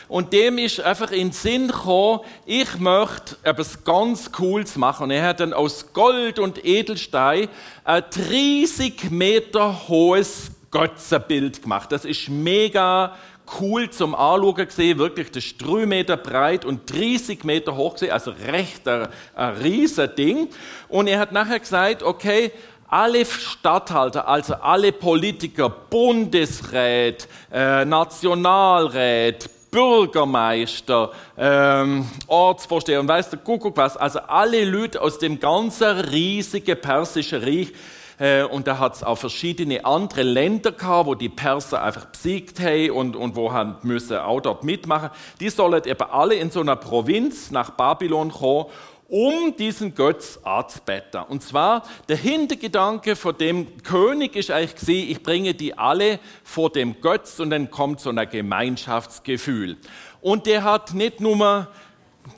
Und 0.08 0.32
dem 0.32 0.56
ist 0.56 0.80
einfach 0.80 1.10
in 1.10 1.28
den 1.28 1.32
Sinn 1.32 1.66
gekommen, 1.68 2.20
ich 2.46 2.78
möchte 2.78 3.36
etwas 3.42 3.84
ganz 3.84 4.32
Cooles 4.32 4.76
machen. 4.76 5.04
Und 5.04 5.10
er 5.10 5.26
hat 5.26 5.40
dann 5.40 5.52
aus 5.52 5.92
Gold 5.92 6.38
und 6.38 6.64
Edelstein 6.64 7.48
ein 7.84 8.04
30 8.10 9.10
Meter 9.10 9.88
hohes 9.88 10.50
Götzenbild 10.70 11.62
gemacht. 11.62 11.92
Das 11.92 12.04
ist 12.04 12.28
mega 12.28 13.14
cool 13.60 13.90
zum 13.90 14.14
Anschauen 14.14 14.66
gesehen, 14.66 14.98
wirklich 14.98 15.30
das 15.30 15.44
ist 15.44 15.58
3 15.58 15.86
Meter 15.86 16.16
breit 16.16 16.64
und 16.64 16.90
30 16.90 17.44
Meter 17.44 17.76
hoch 17.76 17.94
gesehen, 17.94 18.12
also 18.12 18.32
recht 18.46 18.86
ein, 18.88 19.08
ein 19.34 19.54
riesen 19.56 20.14
Ding. 20.16 20.48
Und 20.88 21.06
er 21.06 21.18
hat 21.18 21.32
nachher 21.32 21.58
gesagt, 21.58 22.02
okay, 22.02 22.52
alle 22.88 23.24
Statthalter, 23.24 24.26
also 24.26 24.54
alle 24.54 24.92
Politiker, 24.92 25.68
Bundesrat, 25.68 27.28
äh, 27.52 27.84
Nationalrat, 27.84 29.50
Bürgermeister, 29.70 31.12
ähm, 31.36 32.08
Ortsvorsteher 32.26 33.00
und 33.00 33.08
weiß 33.08 33.30
der 33.30 33.38
Kuckuck 33.40 33.76
was, 33.76 33.96
also 33.96 34.20
alle 34.20 34.64
Leute 34.64 35.00
aus 35.00 35.18
dem 35.18 35.38
ganzen 35.38 36.00
riesigen 36.00 36.80
persischen 36.80 37.42
Reich. 37.42 37.72
Äh, 38.18 38.42
und 38.44 38.66
da 38.66 38.78
hat 38.78 38.96
es 38.96 39.04
auch 39.04 39.16
verschiedene 39.16 39.84
andere 39.84 40.22
Länder 40.22 40.72
gehabt, 40.72 41.06
wo 41.06 41.14
die 41.14 41.28
Perser 41.28 41.82
einfach 41.82 42.06
besiegt 42.06 42.60
haben 42.60 42.90
und, 42.90 43.16
und 43.16 43.36
wo 43.36 43.52
haben 43.52 43.76
müssen 43.82 44.16
auch 44.18 44.40
dort 44.40 44.64
mitmachen. 44.64 45.10
Die 45.40 45.50
sollen 45.50 45.82
eben 45.84 46.10
alle 46.10 46.34
in 46.34 46.50
so 46.50 46.60
einer 46.60 46.76
Provinz 46.76 47.50
nach 47.50 47.70
Babylon 47.70 48.30
kommen 48.30 48.66
um 49.08 49.56
diesen 49.56 49.94
Götz 49.94 50.38
anzubeten. 50.42 51.22
Und 51.28 51.42
zwar, 51.42 51.82
der 52.08 52.16
Hintergedanke 52.16 53.16
von 53.16 53.36
dem 53.36 53.82
König 53.82 54.36
ist 54.36 54.50
eigentlich 54.50 54.76
gewesen, 54.76 55.10
ich 55.10 55.22
bringe 55.22 55.54
die 55.54 55.78
alle 55.78 56.20
vor 56.44 56.70
dem 56.70 57.00
Götz 57.00 57.40
und 57.40 57.48
dann 57.48 57.70
kommt 57.70 58.00
so 58.00 58.10
ein 58.10 58.28
Gemeinschaftsgefühl. 58.28 59.78
Und 60.20 60.44
der 60.44 60.62
hat 60.62 60.92
nicht 60.92 61.20
nur 61.20 61.68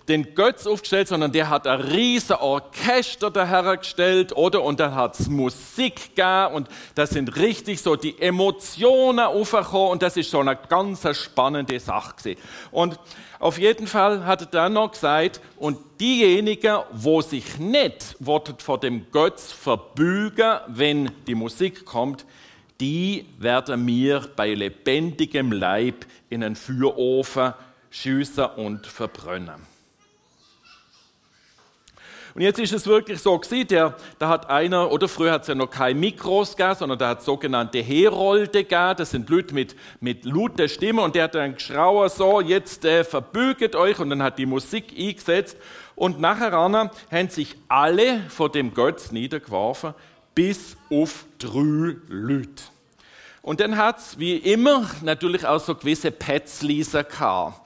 den 0.08 0.34
Götz 0.34 0.66
aufgestellt, 0.66 1.08
sondern 1.08 1.32
der 1.32 1.48
hat 1.48 1.66
ein 1.66 1.80
riesen 1.80 2.36
Orchester 2.36 3.30
dahergestellt, 3.30 4.36
oder? 4.36 4.62
Und 4.62 4.80
dann 4.80 4.94
hat 4.94 5.18
es 5.18 5.28
Musik 5.28 6.14
gegeben 6.14 6.54
und 6.54 6.68
das 6.94 7.10
sind 7.10 7.36
richtig 7.36 7.80
so 7.80 7.96
die 7.96 8.20
Emotionen 8.20 9.20
aufgekommen 9.20 9.90
und 9.90 10.02
das 10.02 10.16
ist 10.16 10.30
so 10.30 10.40
eine 10.40 10.56
ganz 10.56 11.06
spannende 11.16 11.78
Sache 11.80 12.16
gewesen. 12.16 12.40
Und 12.70 12.98
auf 13.38 13.58
jeden 13.58 13.86
Fall 13.86 14.26
hat 14.26 14.42
er 14.42 14.46
dann 14.46 14.74
noch 14.74 14.92
gesagt, 14.92 15.40
und 15.56 15.78
diejenigen, 15.98 16.78
wo 16.92 17.22
sich 17.22 17.58
nicht 17.58 18.16
vor 18.20 18.80
dem 18.80 19.10
Götz 19.10 19.52
verbügen, 19.52 20.58
wenn 20.68 21.10
die 21.26 21.34
Musik 21.34 21.84
kommt, 21.84 22.26
die 22.80 23.26
werden 23.38 23.84
mir 23.84 24.28
bei 24.36 24.54
lebendigem 24.54 25.52
Leib 25.52 26.06
in 26.30 26.42
einen 26.42 26.56
Feuerofen 26.56 27.54
schiessen 27.90 28.46
und 28.56 28.86
verbrennen. 28.86 29.70
Und 32.40 32.44
jetzt 32.44 32.58
ist 32.58 32.72
es 32.72 32.86
wirklich 32.86 33.20
so 33.20 33.38
gewesen, 33.38 33.68
der, 33.68 33.94
da 34.18 34.30
hat 34.30 34.48
einer, 34.48 34.90
oder 34.90 35.08
früher 35.08 35.32
hat 35.32 35.42
es 35.42 35.48
ja 35.48 35.54
noch 35.54 35.68
keine 35.68 36.00
Mikros 36.00 36.56
gegeben, 36.56 36.74
sondern 36.74 36.98
da 36.98 37.08
hat 37.10 37.22
sogenannte 37.22 37.80
Herolde 37.80 38.64
gegeben, 38.64 38.94
das 38.96 39.10
sind 39.10 39.28
Leute 39.28 39.54
mit, 39.54 39.76
mit 40.00 40.24
lauter 40.24 40.66
Stimme 40.66 41.02
und 41.02 41.14
der 41.14 41.24
hat 41.24 41.34
dann 41.34 41.52
geschrauen, 41.52 42.08
so, 42.08 42.40
jetzt 42.40 42.86
äh, 42.86 43.04
verbüget 43.04 43.76
euch 43.76 43.98
und 43.98 44.08
dann 44.08 44.22
hat 44.22 44.38
die 44.38 44.46
Musik 44.46 44.86
eingesetzt 44.98 45.58
und 45.96 46.18
nachher 46.18 46.52
haben 46.52 47.28
sich 47.28 47.56
alle 47.68 48.22
vor 48.30 48.50
dem 48.50 48.72
Götz 48.72 49.12
niedergeworfen, 49.12 49.92
bis 50.34 50.78
auf 50.88 51.26
drei 51.38 51.96
Leute. 52.08 52.62
Und 53.42 53.60
dann 53.60 53.76
hat 53.76 53.98
es 53.98 54.18
wie 54.18 54.36
immer 54.36 54.88
natürlich 55.02 55.46
auch 55.46 55.60
so 55.60 55.74
gewisse 55.74 56.10
Petzlieser 56.10 57.04
gehabt. 57.04 57.60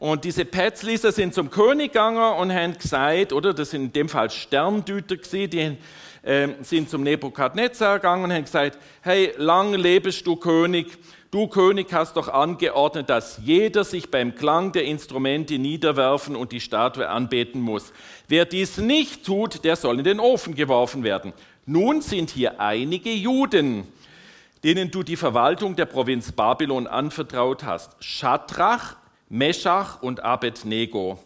Und 0.00 0.24
diese 0.24 0.46
Pätzliser 0.46 1.12
sind 1.12 1.34
zum 1.34 1.50
König 1.50 1.92
gegangen 1.92 2.38
und 2.38 2.50
haben 2.50 2.72
gesagt, 2.72 3.34
oder 3.34 3.52
das 3.52 3.68
sind 3.68 3.82
in 3.82 3.92
dem 3.92 4.08
Fall 4.08 4.30
Sterndüter 4.30 5.18
gewesen, 5.18 5.50
die 5.50 6.26
äh, 6.26 6.48
sind 6.62 6.88
zum 6.88 7.02
Nebukadnezar 7.02 7.98
gegangen 7.98 8.24
und 8.24 8.32
haben 8.32 8.44
gesagt, 8.44 8.78
hey, 9.02 9.34
lang 9.36 9.74
lebest 9.74 10.26
du 10.26 10.36
König, 10.36 10.86
du 11.30 11.48
König 11.48 11.92
hast 11.92 12.16
doch 12.16 12.28
angeordnet, 12.28 13.10
dass 13.10 13.40
jeder 13.44 13.84
sich 13.84 14.10
beim 14.10 14.34
Klang 14.34 14.72
der 14.72 14.86
Instrumente 14.86 15.58
niederwerfen 15.58 16.34
und 16.34 16.52
die 16.52 16.60
Statue 16.60 17.06
anbeten 17.06 17.60
muss. 17.60 17.92
Wer 18.26 18.46
dies 18.46 18.78
nicht 18.78 19.26
tut, 19.26 19.64
der 19.64 19.76
soll 19.76 19.98
in 19.98 20.04
den 20.04 20.18
Ofen 20.18 20.54
geworfen 20.54 21.04
werden. 21.04 21.34
Nun 21.66 22.00
sind 22.00 22.30
hier 22.30 22.58
einige 22.58 23.12
Juden, 23.12 23.86
denen 24.64 24.90
du 24.90 25.02
die 25.02 25.16
Verwaltung 25.16 25.76
der 25.76 25.84
Provinz 25.84 26.32
Babylon 26.32 26.86
anvertraut 26.86 27.64
hast. 27.64 28.02
Schadrach, 28.02 28.96
Meschach 29.30 30.02
und 30.02 30.20
Abednego. 30.20 31.18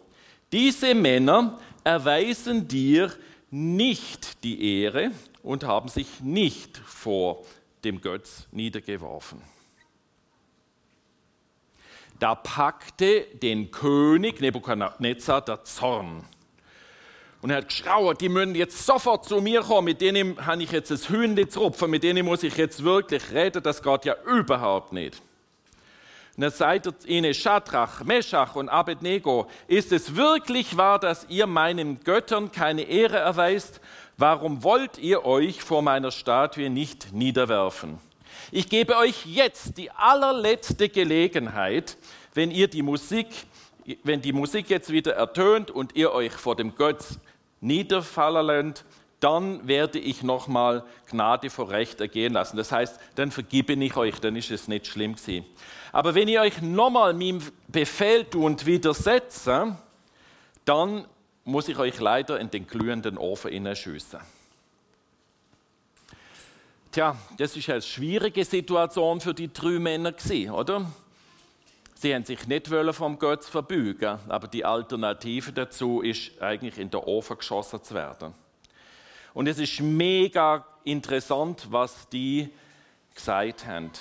Diese 0.51 0.95
Männer 0.95 1.59
erweisen 1.83 2.67
dir 2.67 3.11
nicht 3.49 4.43
die 4.43 4.81
Ehre 4.81 5.11
und 5.43 5.63
haben 5.63 5.89
sich 5.89 6.21
nicht 6.21 6.77
vor 6.77 7.43
dem 7.83 8.01
Götz 8.01 8.47
niedergeworfen. 8.51 9.41
Da 12.19 12.35
packte 12.35 13.27
den 13.41 13.71
König 13.71 14.39
Nebukadnezar 14.39 15.41
der 15.41 15.63
Zorn. 15.63 16.23
Und 17.41 17.49
er 17.49 17.57
hat 17.57 17.67
geschrauert, 17.67 18.21
die 18.21 18.29
müssen 18.29 18.55
jetzt 18.55 18.85
sofort 18.85 19.25
zu 19.25 19.41
mir 19.41 19.61
kommen, 19.61 19.85
mit 19.85 20.01
denen 20.01 20.45
habe 20.45 20.63
ich 20.63 20.71
jetzt 20.71 20.91
das 20.91 21.09
Hühnli 21.09 21.47
zu 21.47 21.59
rupfen, 21.59 21.91
mit 21.91 22.03
denen 22.03 22.25
muss 22.25 22.43
ich 22.43 22.55
jetzt 22.55 22.83
wirklich 22.83 23.31
reden, 23.31 23.61
das 23.61 23.83
geht 23.83 24.05
ja 24.05 24.15
überhaupt 24.25 24.93
nicht. 24.93 25.21
Und 26.37 26.43
er 26.43 26.51
sagt 26.51 27.05
ihnen, 27.05 27.33
Schadrach, 27.33 28.03
Meschach 28.03 28.55
und 28.55 28.67
Abednego, 28.67 29.47
ist 29.67 29.91
es 29.93 30.15
wirklich 30.15 30.75
wahr, 30.75 30.99
dass 30.99 31.25
ihr 31.29 31.47
meinen 31.47 32.03
Göttern 32.03 32.51
keine 32.51 32.83
Ehre 32.83 33.17
erweist? 33.17 33.79
Warum 34.17 34.63
wollt 34.63 34.97
ihr 34.97 35.25
euch 35.25 35.61
vor 35.61 35.81
meiner 35.81 36.11
Statue 36.11 36.69
nicht 36.69 37.13
niederwerfen? 37.13 37.99
Ich 38.51 38.69
gebe 38.69 38.97
euch 38.97 39.25
jetzt 39.25 39.77
die 39.77 39.91
allerletzte 39.91 40.89
Gelegenheit, 40.89 41.97
wenn 42.33 42.51
ihr 42.51 42.67
die 42.67 42.81
Musik, 42.81 43.27
wenn 44.03 44.21
die 44.21 44.33
Musik 44.33 44.69
jetzt 44.69 44.91
wieder 44.91 45.13
ertönt 45.13 45.71
und 45.71 45.95
ihr 45.95 46.11
euch 46.11 46.33
vor 46.33 46.55
dem 46.55 46.75
Götz 46.75 47.17
niederfallen 47.61 48.45
lernt, 48.45 48.85
dann 49.19 49.67
werde 49.67 49.99
ich 49.99 50.21
nochmal 50.21 50.83
Gnade 51.09 51.49
vor 51.49 51.69
Recht 51.69 52.01
ergehen 52.01 52.33
lassen. 52.33 52.57
Das 52.57 52.71
heißt, 52.71 52.99
dann 53.15 53.31
vergebe 53.31 53.73
ich 53.73 53.95
euch, 53.95 54.19
dann 54.19 54.35
ist 54.35 54.51
es 54.51 54.67
nicht 54.67 54.85
schlimm 54.87 55.15
gewesen. 55.15 55.45
Aber 55.95 56.13
wenn 56.13 56.27
ihr 56.27 56.41
euch 56.41 56.61
nochmal 56.61 57.13
meinem 57.13 57.41
Befehl 57.69 58.25
und 58.35 58.65
widersetze, 58.65 59.77
dann 60.65 61.07
muss 61.45 61.69
ich 61.69 61.77
euch 61.77 62.01
leider 62.01 62.37
in 62.37 62.51
den 62.51 62.67
glühenden 62.67 63.17
Ofen 63.17 63.51
hineinschiessen. 63.51 64.19
Tja, 66.91 67.15
das 67.37 67.55
ist 67.55 67.69
eine 67.69 67.81
schwierige 67.81 68.43
Situation 68.43 69.21
für 69.21 69.33
die 69.33 69.53
drei 69.53 69.79
Männer 69.79 70.13
oder? 70.51 70.85
Sie 71.93 72.13
haben 72.13 72.25
sich 72.25 72.45
nicht 72.45 72.67
vom 72.67 73.17
Götz 73.17 73.47
verbeugen, 73.47 74.19
aber 74.27 74.49
die 74.49 74.65
Alternative 74.65 75.53
dazu 75.53 76.01
ist 76.01 76.41
eigentlich 76.41 76.77
in 76.77 76.89
der 76.89 77.07
Ofen 77.07 77.37
geschossen 77.37 77.81
zu 77.81 77.93
werden. 77.93 78.33
Und 79.33 79.47
es 79.47 79.59
ist 79.59 79.79
mega 79.79 80.65
interessant, 80.83 81.67
was 81.69 82.09
die 82.09 82.49
gesagt 83.13 83.65
haben. 83.65 83.91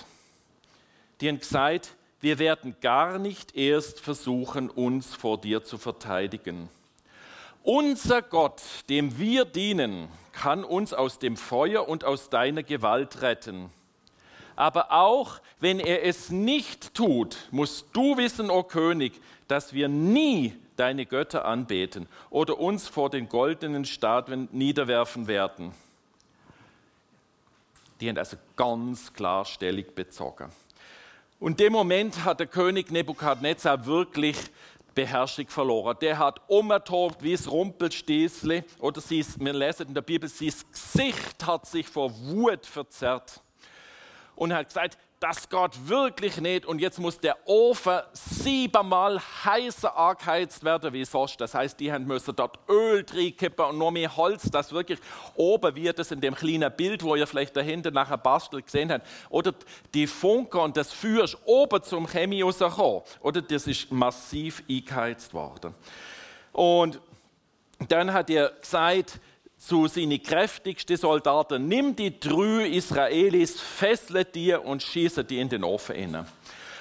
Die 1.25 1.31
haben 1.31 1.39
gesagt, 1.39 1.97
wir 2.21 2.39
werden 2.39 2.77
gar 2.83 3.19
nicht 3.19 3.57
erst 3.57 3.99
versuchen, 3.99 4.69
uns 4.69 5.15
vor 5.15 5.41
dir 5.41 5.65
zu 5.65 5.79
verteidigen. 5.79 6.69
Unser 7.63 8.21
Gott, 8.21 8.61
dem 8.91 9.17
wir 9.17 9.47
dienen, 9.47 10.09
kann 10.33 10.65
uns 10.65 10.93
aus 10.93 11.19
dem 11.19 11.39
Feuer 11.39 11.89
und 11.89 12.05
aus 12.05 12.29
deiner 12.29 12.63
Gewalt 12.63 13.23
retten. 13.23 13.71
Aber 14.55 14.93
auch 14.93 15.41
wenn 15.61 15.81
er 15.81 16.05
es 16.05 16.29
nicht 16.29 16.93
tut, 16.93 17.49
musst 17.51 17.87
du 17.95 18.19
wissen, 18.19 18.51
o 18.51 18.59
oh 18.59 18.63
König, 18.63 19.19
dass 19.49 19.73
wir 19.73 19.89
nie 19.89 20.55
deine 20.77 21.07
Götter 21.07 21.47
anbeten 21.47 22.07
oder 22.29 22.59
uns 22.59 22.87
vor 22.87 23.09
den 23.09 23.31
goldenen 23.31 23.87
Statuen 23.87 24.51
niederwerfen 24.53 25.27
werden. 25.27 25.73
Die 28.03 28.11
haben 28.11 28.19
also 28.19 28.37
ganz 28.57 29.15
klar 29.15 29.47
Stellung 29.47 29.87
bezogen. 29.95 30.53
Und 31.45 31.61
dem 31.61 31.75
Moment 31.75 32.25
hat 32.25 32.41
der 32.41 32.47
König 32.47 32.91
Nebukadnezar 32.91 33.85
wirklich 33.85 34.35
Beherrschung 34.95 35.47
verloren. 35.49 35.95
Der 36.01 36.17
hat 36.17 36.41
umgetobt 36.47 37.23
wie 37.23 37.33
das 37.33 37.51
Rumpelstilzli. 37.51 38.65
Oder 38.79 39.03
sie, 39.03 39.23
wir 39.41 39.53
lesen 39.53 39.89
in 39.89 39.93
der 39.93 40.01
Bibel, 40.01 40.27
sein 40.27 40.55
Gesicht 40.73 41.47
hat 41.47 41.67
sich 41.67 41.87
vor 41.87 42.11
Wut 42.17 42.65
verzerrt. 42.65 43.43
Und 44.37 44.53
hat 44.53 44.69
gesagt, 44.69 44.99
das 45.25 45.49
geht 45.49 45.89
wirklich 45.89 46.39
nicht 46.39 46.67
und 46.67 46.81
jetzt 46.81 46.99
muss 46.99 47.19
der 47.19 47.37
Ofen 47.47 48.01
siebenmal 48.13 49.19
heißer 49.45 49.97
angeheizt 49.97 50.63
werden 50.65 50.93
wie 50.93 51.05
sonst. 51.07 51.41
Das 51.41 51.55
heißt, 51.55 51.81
die 51.81 51.91
haben 51.91 52.05
müssen 52.05 52.37
dort 52.37 52.59
Öl 52.69 53.03
kippen 53.05 53.65
und 53.65 53.79
noch 53.79 53.91
mehr 53.91 54.15
Holz, 54.15 54.51
das 54.51 54.71
wirklich 54.73 54.99
oben 55.35 55.75
wird 55.77 55.99
es 55.99 56.11
in 56.11 56.21
dem 56.21 56.35
kleinen 56.35 56.71
Bild, 56.77 57.03
wo 57.03 57.17
ihr 57.17 57.27
vielleicht 57.27 57.57
dahinter 57.57 57.91
nachher 57.91 58.19
bastelt 58.19 58.67
gesehen 58.67 58.93
habt. 58.93 59.07
Oder 59.31 59.55
die 59.95 60.07
Funke 60.07 60.59
und 60.59 60.77
das 60.77 60.93
Feuer 60.93 61.25
ist 61.25 61.39
oben 61.47 61.83
zum 61.83 62.07
Chemie 62.07 62.43
rausgekommen. 62.43 63.01
Oder 63.21 63.41
das 63.41 63.67
ist 63.67 63.91
massiv 63.91 64.63
eingeheizt 64.69 65.33
worden. 65.33 65.75
Und 66.53 67.01
dann 67.89 68.13
hat 68.13 68.29
er 68.29 68.51
gesagt, 68.61 69.21
zu 69.67 69.87
seinen 69.87 70.23
kräftigsten 70.23 70.97
Soldaten, 70.97 71.69
nimm 71.69 71.97
die 71.97 72.21
drei 72.21 72.67
Israelis, 72.67 73.61
fessle 73.61 74.25
die 74.25 74.53
und 74.53 74.83
schieße 74.83 75.25
die 75.25 75.41
in 75.41 75.49
den 75.49 75.65
Ofen 75.65 75.97
rein. 75.97 76.27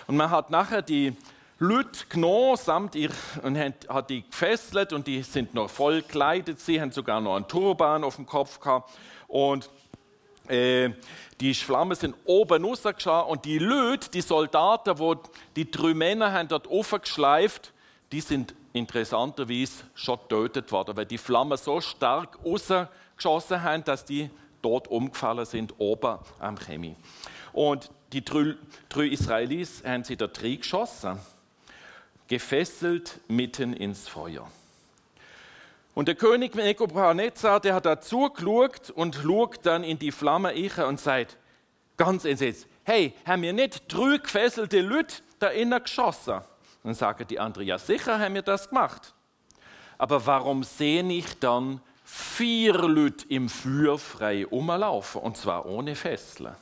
Und 0.07 0.17
man 0.17 0.29
hat 0.29 0.49
nachher 0.49 0.81
die 0.81 1.15
Leute 1.59 2.05
genommen 2.09 2.57
samt 2.57 2.95
ihr, 2.95 3.09
und 3.41 3.57
hat 3.57 4.09
die 4.09 4.27
gefesselt 4.27 4.91
und 4.91 5.07
die 5.07 5.23
sind 5.23 5.53
noch 5.53 5.69
voll 5.69 6.01
gekleidet, 6.01 6.59
sie 6.59 6.81
haben 6.81 6.91
sogar 6.91 7.21
noch 7.21 7.37
einen 7.37 7.47
Turban 7.47 8.03
auf 8.03 8.17
dem 8.17 8.25
Kopf 8.25 8.59
gehabt. 8.59 8.91
Und 9.29 9.69
äh, 10.49 10.89
die 11.39 11.53
Flammen 11.53 11.95
sind 11.95 12.15
oben 12.25 12.65
rausgeschaut. 12.65 13.29
Und 13.29 13.45
die 13.45 13.59
Leute, 13.59 14.09
die 14.11 14.19
Soldaten, 14.19 14.99
wo 14.99 15.15
die 15.55 15.71
drei 15.71 15.93
Männer 15.93 16.33
haben 16.33 16.49
dort 16.49 16.67
aufgeschleift, 16.67 17.71
die 18.11 18.19
sind 18.19 18.53
interessanterweise 18.73 19.83
schon 19.93 20.19
getötet 20.27 20.71
worden, 20.71 20.97
weil 20.97 21.05
die 21.05 21.17
Flammen 21.17 21.57
so 21.57 21.79
stark 21.79 22.37
rausgeschossen 22.43 23.61
haben, 23.63 23.83
dass 23.83 24.03
die 24.03 24.29
dort 24.61 24.87
umgefallen 24.87 25.45
sind, 25.45 25.75
oben 25.77 26.17
am 26.39 26.57
Chemie. 26.57 26.95
Und 27.53 27.91
die 28.11 28.25
drei, 28.25 28.55
drei 28.89 29.05
Israelis 29.05 29.83
haben 29.85 30.03
sie 30.03 30.17
dort 30.17 30.39
geschossen, 30.41 31.19
gefesselt 32.27 33.19
mitten 33.27 33.73
ins 33.73 34.07
Feuer. 34.07 34.49
Und 35.93 36.07
der 36.07 36.15
König 36.15 36.55
Nebuchadnezzar, 36.55 37.59
der 37.59 37.75
hat 37.75 37.85
da 37.85 38.01
zugeschaut 38.01 38.89
und 38.89 39.15
schaut 39.15 39.63
dann 39.63 39.83
in 39.83 39.99
die 39.99 40.11
Flamme 40.11 40.53
ich 40.53 40.75
und 40.79 40.99
sagt, 40.99 41.37
ganz 41.97 42.25
entsetzt, 42.25 42.67
hey, 42.83 43.13
haben 43.25 43.43
wir 43.43 43.53
nicht 43.53 43.83
drei 43.93 44.17
gefesselte 44.17 44.81
Leute 44.81 45.17
da 45.37 45.49
innen 45.49 45.83
geschossen? 45.83 46.41
Dann 46.83 46.93
sagen 46.93 47.25
die 47.27 47.39
anderen, 47.39 47.67
ja 47.67 47.77
sicher 47.77 48.19
haben 48.19 48.35
wir 48.35 48.41
das 48.41 48.69
gemacht. 48.69 49.13
Aber 49.97 50.25
warum 50.25 50.63
sehe 50.63 51.03
ich 51.11 51.39
dann 51.39 51.81
vier 52.03 52.73
Leute 52.73 53.25
im 53.29 53.47
Feuer 53.47 53.97
frei 53.97 54.45
rumlaufen, 54.45 55.21
und 55.21 55.37
zwar 55.37 55.65
ohne 55.65 55.95
Fesseln? 55.95 56.55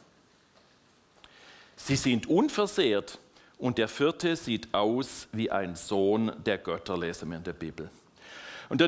Sie 1.75 1.96
sind 1.96 2.28
unversehrt 2.28 3.18
und 3.58 3.80
der 3.80 3.88
vierte 3.88 4.36
sieht 4.36 4.72
aus 4.74 5.28
wie 5.32 5.50
ein 5.50 5.75
Sohn 5.75 6.32
der 6.46 6.60
Götter, 6.60 6.98
lesen 6.98 7.30
wir 7.30 7.38
in 7.38 7.44
der 7.44 7.54
Bibel. 7.54 7.90
Und 8.70 8.80
der 8.80 8.88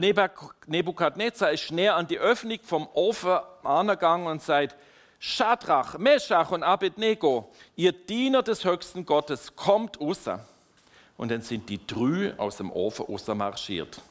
Nebukadnezar 0.67 1.51
ist 1.51 1.71
näher 1.71 1.95
an 1.95 2.07
die 2.07 2.19
Öffnung 2.19 2.59
vom 2.63 2.87
Ofen 2.93 3.39
angegangen 3.63 4.27
und 4.27 4.41
sagt, 4.41 4.75
Schadrach, 5.19 5.97
Meschach 5.97 6.51
und 6.51 6.63
Abednego, 6.63 7.51
ihr 7.75 7.91
Diener 7.91 8.43
des 8.43 8.63
höchsten 8.63 9.05
Gottes, 9.05 9.55
kommt 9.55 9.99
raus. 9.99 10.29
Und 11.17 11.31
dann 11.31 11.41
sind 11.41 11.69
die 11.69 11.85
drei 11.85 12.33
aus 12.37 12.57
dem 12.57 12.71
Ofen 12.71 13.37
marschiert. 13.37 14.01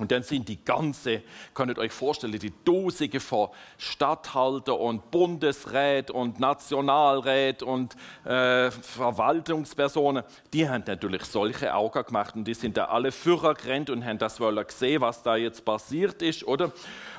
Und 0.00 0.10
dann 0.12 0.22
sind 0.22 0.48
die 0.48 0.64
ganze, 0.64 1.22
ihr 1.70 1.78
euch 1.78 1.92
vorstellen, 1.92 2.38
die 2.38 2.54
Dosige 2.64 3.20
von 3.20 3.50
Stadthalter 3.76 4.80
und 4.80 5.10
Bundesrät 5.10 6.10
und 6.10 6.40
Nationalrät 6.40 7.62
und 7.62 7.94
äh, 8.24 8.70
Verwaltungspersonen, 8.70 10.24
die 10.54 10.66
haben 10.66 10.84
natürlich 10.86 11.24
solche 11.24 11.74
Augen 11.74 12.02
gemacht 12.02 12.34
und 12.34 12.44
die 12.44 12.54
sind 12.54 12.78
da 12.78 12.86
alle 12.86 13.12
Führer 13.12 13.52
gerannt 13.52 13.90
und 13.90 14.02
haben 14.06 14.16
das 14.16 14.40
wollen 14.40 14.66
gesehen, 14.66 15.02
was 15.02 15.22
da 15.22 15.36
jetzt 15.36 15.66
passiert 15.66 16.22
ist, 16.22 16.44
oder? 16.44 16.72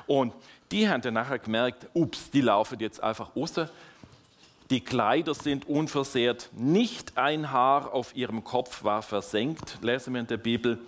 Und 0.08 0.34
die 0.72 0.88
haben 0.88 1.02
dann 1.02 1.14
nachher 1.14 1.38
gemerkt, 1.38 1.86
ups, 1.94 2.32
die 2.32 2.40
laufen 2.40 2.80
jetzt 2.80 3.00
einfach 3.00 3.36
raus. 3.36 3.54
Die 4.72 4.80
Kleider 4.80 5.34
sind 5.34 5.68
unversehrt, 5.68 6.48
nicht 6.56 7.18
ein 7.18 7.52
Haar 7.52 7.92
auf 7.92 8.16
ihrem 8.16 8.42
Kopf 8.42 8.84
war 8.84 9.02
versenkt, 9.02 9.76
lesen 9.82 10.14
wir 10.14 10.22
in 10.22 10.26
der 10.26 10.38
Bibel. 10.38 10.78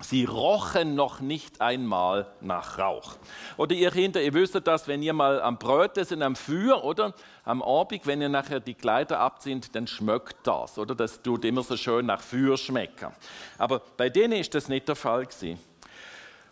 Sie 0.00 0.26
rochen 0.26 0.94
noch 0.94 1.18
nicht 1.18 1.60
einmal 1.60 2.28
nach 2.40 2.78
Rauch. 2.78 3.16
Oder 3.56 3.74
ihr 3.74 3.90
Kinder, 3.90 4.22
ihr 4.22 4.32
wisst 4.32 4.64
das, 4.64 4.86
wenn 4.86 5.02
ihr 5.02 5.12
mal 5.12 5.42
am 5.42 5.58
Bröte 5.58 6.04
sind, 6.04 6.22
am 6.22 6.36
Feuer 6.36 6.84
oder 6.84 7.12
am 7.44 7.64
Abend, 7.64 8.06
wenn 8.06 8.22
ihr 8.22 8.28
nachher 8.28 8.60
die 8.60 8.74
Kleider 8.74 9.18
abzieht, 9.18 9.74
dann 9.74 9.88
schmeckt 9.88 10.36
das. 10.44 10.78
Oder 10.78 10.94
das 10.94 11.20
tut 11.20 11.44
immer 11.44 11.64
so 11.64 11.76
schön 11.76 12.06
nach 12.06 12.20
Feuer 12.20 12.56
schmecken. 12.56 13.08
Aber 13.58 13.82
bei 13.96 14.08
denen 14.08 14.34
ist 14.34 14.54
das 14.54 14.68
nicht 14.68 14.86
der 14.86 14.94
Fall 14.94 15.26
gewesen. 15.26 15.58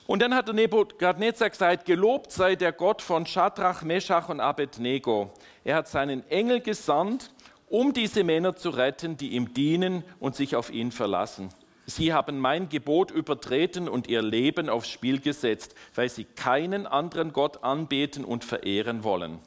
Und 0.08 0.22
dann 0.22 0.34
hat 0.34 0.48
der 0.48 0.54
Nebukadnezar 0.54 1.50
gesagt, 1.50 1.84
gelobt 1.84 2.32
sei 2.32 2.56
der 2.56 2.72
Gott 2.72 3.02
von 3.02 3.26
Shadrach, 3.26 3.82
Meshach 3.82 4.30
und 4.30 4.40
Abednego. 4.40 5.30
Er 5.64 5.76
hat 5.76 5.88
seinen 5.88 6.26
Engel 6.30 6.62
gesandt, 6.62 7.30
um 7.68 7.92
diese 7.92 8.24
Männer 8.24 8.56
zu 8.56 8.70
retten, 8.70 9.18
die 9.18 9.34
ihm 9.34 9.52
dienen 9.52 10.02
und 10.18 10.34
sich 10.34 10.56
auf 10.56 10.70
ihn 10.70 10.92
verlassen. 10.92 11.50
Sie 11.84 12.14
haben 12.14 12.38
mein 12.38 12.70
Gebot 12.70 13.10
übertreten 13.10 13.86
und 13.86 14.08
ihr 14.08 14.22
Leben 14.22 14.70
aufs 14.70 14.88
Spiel 14.88 15.20
gesetzt, 15.20 15.74
weil 15.94 16.08
sie 16.08 16.24
keinen 16.24 16.86
anderen 16.86 17.34
Gott 17.34 17.62
anbeten 17.62 18.24
und 18.24 18.46
verehren 18.46 19.04
wollen. 19.04 19.40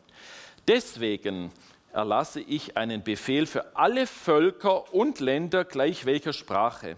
Deswegen 0.67 1.49
erlasse 1.91 2.39
ich 2.39 2.77
einen 2.77 3.01
Befehl 3.01 3.47
für 3.47 3.75
alle 3.75 4.05
Völker 4.05 4.93
und 4.93 5.21
Länder 5.21 5.65
gleich 5.65 6.05
welcher 6.05 6.33
Sprache. 6.33 6.97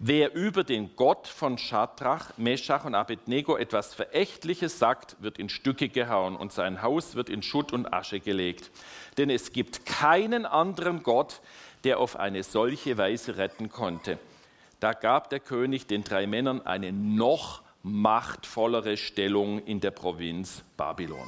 Wer 0.00 0.32
über 0.32 0.62
den 0.62 0.94
Gott 0.94 1.26
von 1.26 1.58
Schadrach, 1.58 2.30
Meschach 2.36 2.84
und 2.84 2.94
Abednego 2.94 3.56
etwas 3.56 3.94
Verächtliches 3.94 4.78
sagt, 4.78 5.16
wird 5.20 5.40
in 5.40 5.48
Stücke 5.48 5.88
gehauen 5.88 6.36
und 6.36 6.52
sein 6.52 6.82
Haus 6.82 7.16
wird 7.16 7.28
in 7.28 7.42
Schutt 7.42 7.72
und 7.72 7.92
Asche 7.92 8.20
gelegt. 8.20 8.70
Denn 9.16 9.28
es 9.28 9.50
gibt 9.52 9.86
keinen 9.86 10.46
anderen 10.46 11.02
Gott, 11.02 11.40
der 11.82 11.98
auf 11.98 12.14
eine 12.14 12.44
solche 12.44 12.96
Weise 12.96 13.38
retten 13.38 13.70
konnte. 13.70 14.20
Da 14.78 14.92
gab 14.92 15.30
der 15.30 15.40
König 15.40 15.88
den 15.88 16.04
drei 16.04 16.28
Männern 16.28 16.64
eine 16.64 16.92
noch 16.92 17.62
machtvollere 17.82 18.96
Stellung 18.96 19.64
in 19.64 19.80
der 19.80 19.90
Provinz 19.90 20.62
Babylon. 20.76 21.26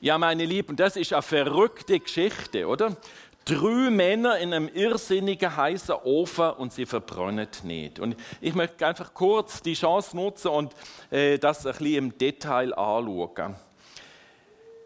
Ja, 0.00 0.18
meine 0.18 0.44
Lieben, 0.44 0.76
das 0.76 0.96
ist 0.96 1.12
eine 1.12 1.22
verrückte 1.22 1.98
Geschichte, 1.98 2.66
oder? 2.66 2.96
Drei 3.44 3.90
Männer 3.90 4.38
in 4.38 4.54
einem 4.54 4.68
irrsinnigen 4.68 5.54
heißen 5.54 5.96
Ofen 6.04 6.50
und 6.52 6.72
sie 6.72 6.86
verbrennen 6.86 7.48
nicht. 7.64 7.98
Und 7.98 8.16
ich 8.40 8.54
möchte 8.54 8.86
einfach 8.86 9.12
kurz 9.12 9.60
die 9.60 9.74
Chance 9.74 10.16
nutzen 10.16 10.48
und 10.48 10.72
äh, 11.10 11.38
das 11.38 11.66
ein 11.66 11.72
bisschen 11.72 11.94
im 11.94 12.18
Detail 12.18 12.72
anschauen. 12.72 13.54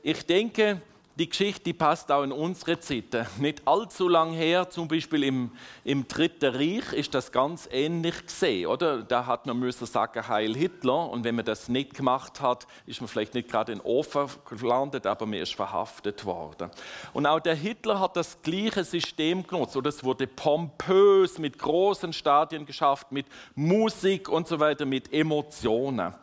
Ich 0.02 0.26
denke, 0.26 0.80
die 1.18 1.28
Geschichte 1.28 1.74
passt 1.74 2.12
auch 2.12 2.22
in 2.22 2.30
unsere 2.30 2.78
Zeit. 2.78 3.26
Nicht 3.38 3.66
allzu 3.66 4.08
lang 4.08 4.32
her, 4.32 4.70
zum 4.70 4.86
Beispiel 4.86 5.24
im, 5.24 5.50
im 5.82 6.06
Dritten 6.06 6.54
Reich, 6.54 6.92
ist 6.92 7.12
das 7.12 7.32
ganz 7.32 7.68
ähnlich 7.72 8.24
gesehen, 8.24 8.68
oder? 8.68 9.02
Da 9.02 9.26
hat 9.26 9.44
man 9.44 9.58
müssen 9.58 9.84
sagen 9.86 10.28
Heil 10.28 10.54
Hitler 10.54 11.10
und 11.10 11.24
wenn 11.24 11.34
man 11.34 11.44
das 11.44 11.68
nicht 11.68 11.94
gemacht 11.94 12.40
hat, 12.40 12.68
ist 12.86 13.00
man 13.00 13.08
vielleicht 13.08 13.34
nicht 13.34 13.48
gerade 13.48 13.72
in 13.72 13.78
den 13.78 13.84
Ofen 13.84 14.28
gelandet, 14.48 15.06
aber 15.06 15.26
man 15.26 15.40
ist 15.40 15.54
verhaftet 15.54 16.24
worden. 16.24 16.70
Und 17.12 17.26
auch 17.26 17.40
der 17.40 17.56
Hitler 17.56 17.98
hat 17.98 18.16
das 18.16 18.40
gleiche 18.40 18.84
System 18.84 19.44
genutzt, 19.44 19.76
oder? 19.76 19.88
Es 19.88 20.04
wurde 20.04 20.28
pompös 20.28 21.38
mit 21.38 21.58
großen 21.58 22.12
Stadien 22.12 22.64
geschafft, 22.64 23.10
mit 23.10 23.26
Musik 23.56 24.28
und 24.28 24.46
so 24.46 24.60
weiter, 24.60 24.86
mit 24.86 25.12
Emotionen. 25.12 26.14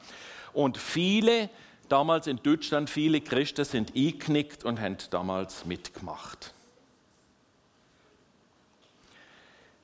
Und 0.53 0.77
viele 0.77 1.49
damals 1.89 2.27
in 2.27 2.37
Deutschland, 2.37 2.89
viele 2.89 3.21
Christen 3.21 3.65
sind 3.65 3.95
eingeknickt 3.95 4.63
und 4.63 4.79
haben 4.79 4.97
damals 5.09 5.65
mitgemacht. 5.65 6.53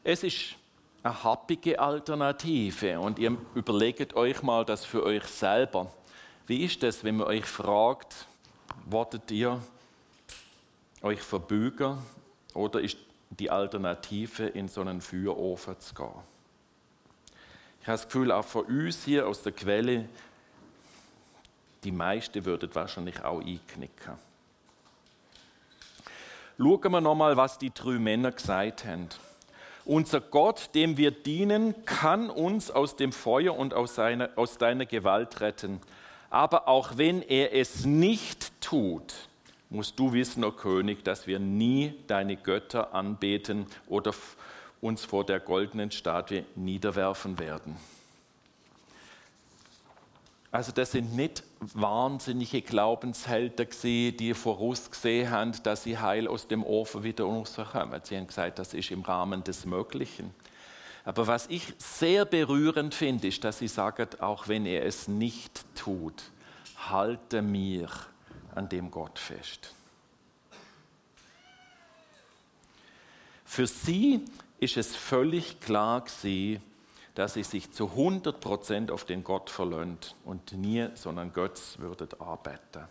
Es 0.03 0.23
ist 0.23 0.55
eine 1.03 1.23
happige 1.23 1.79
Alternative 1.79 2.99
und 2.99 3.19
ihr 3.19 3.37
überlegt 3.55 4.15
euch 4.15 4.41
mal 4.41 4.65
das 4.65 4.85
für 4.85 5.03
euch 5.03 5.23
selber. 5.25 5.91
Wie 6.47 6.63
ist 6.63 6.83
das, 6.83 7.03
wenn 7.03 7.17
man 7.17 7.27
euch 7.27 7.45
fragt, 7.45 8.27
wartet 8.85 9.29
ihr 9.31 9.61
euch 11.01 11.21
verbügen 11.21 11.97
oder 12.53 12.81
ist 12.81 12.97
die 13.29 13.49
Alternative, 13.49 14.47
in 14.47 14.67
so 14.67 14.81
einen 14.81 15.01
Feuerofen 15.01 15.79
zu 15.79 15.93
gehen? 15.93 16.31
Ich 17.81 17.87
habe 17.87 17.97
das 17.97 18.05
Gefühl, 18.05 18.31
auch 18.31 18.45
von 18.45 18.65
uns 18.65 19.03
hier 19.05 19.27
aus 19.27 19.41
der 19.41 19.53
Quelle 19.53 20.07
die 21.83 21.91
meisten 21.91 22.45
würden 22.45 22.73
wahrscheinlich 22.73 23.23
auch 23.23 23.39
einknicken. 23.39 24.13
Schauen 26.57 26.91
wir 26.91 27.01
nochmal, 27.01 27.37
was 27.37 27.57
die 27.57 27.73
drei 27.73 27.97
Männer 27.97 28.31
gesagt 28.31 28.85
haben. 28.85 29.09
Unser 29.83 30.21
Gott, 30.21 30.69
dem 30.75 30.95
wir 30.97 31.09
dienen, 31.09 31.85
kann 31.85 32.29
uns 32.29 32.69
aus 32.69 32.95
dem 32.95 33.11
Feuer 33.11 33.57
und 33.57 33.73
aus, 33.73 33.95
seiner, 33.95 34.29
aus 34.35 34.59
deiner 34.59 34.85
Gewalt 34.85 35.41
retten. 35.41 35.81
Aber 36.29 36.67
auch 36.67 36.97
wenn 36.97 37.23
er 37.23 37.53
es 37.55 37.83
nicht 37.83 38.61
tut, 38.61 39.13
musst 39.71 39.97
du 39.97 40.13
wissen, 40.13 40.43
o 40.43 40.49
oh 40.49 40.51
König, 40.51 41.03
dass 41.03 41.25
wir 41.25 41.39
nie 41.39 41.95
deine 42.07 42.37
Götter 42.37 42.93
anbeten 42.93 43.65
oder 43.87 44.13
uns 44.81 45.03
vor 45.03 45.25
der 45.25 45.39
goldenen 45.39 45.89
Statue 45.89 46.45
niederwerfen 46.55 47.39
werden. 47.39 47.75
Also 50.51 50.73
das 50.73 50.91
sind 50.91 51.15
nicht 51.15 51.43
wahnsinnige 51.61 52.61
Glaubenshelden 52.61 53.69
gewesen, 53.69 54.17
die 54.17 54.33
vorausgesehen 54.33 55.31
haben, 55.31 55.53
dass 55.63 55.83
sie 55.83 55.97
heil 55.97 56.27
aus 56.27 56.47
dem 56.47 56.65
Ofen 56.65 57.03
wieder 57.03 57.23
rauskommen. 57.23 58.01
Sie 58.03 58.17
haben 58.17 58.27
gesagt, 58.27 58.59
das 58.59 58.73
ist 58.73 58.91
im 58.91 59.01
Rahmen 59.01 59.45
des 59.45 59.65
Möglichen. 59.65 60.33
Aber 61.05 61.25
was 61.25 61.47
ich 61.47 61.73
sehr 61.77 62.25
berührend 62.25 62.93
finde, 62.93 63.29
ist, 63.29 63.43
dass 63.45 63.59
sie 63.59 63.69
sagen, 63.69 64.07
auch 64.19 64.49
wenn 64.49 64.65
er 64.65 64.85
es 64.85 65.07
nicht 65.07 65.63
tut, 65.73 66.21
halte 66.89 67.41
mir 67.41 67.87
an 68.53 68.67
dem 68.67 68.91
Gott 68.91 69.19
fest. 69.19 69.73
Für 73.45 73.67
sie 73.67 74.25
ist 74.59 74.77
es 74.77 74.95
völlig 74.95 75.59
klar 75.61 76.01
gewesen, 76.01 76.61
dass 77.15 77.33
sie 77.33 77.43
sich 77.43 77.71
zu 77.71 77.91
100% 77.95 78.91
auf 78.91 79.05
den 79.05 79.23
Gott 79.23 79.49
verlöhnt 79.49 80.15
und 80.23 80.53
nie 80.53 80.87
so 80.95 81.09
einen 81.09 81.33
Götz 81.33 81.77
würdet 81.79 82.21
arbeiten. 82.21 82.85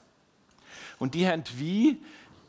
Und 0.99 1.15
die 1.15 1.27
haben 1.27 1.45
wie 1.57 2.01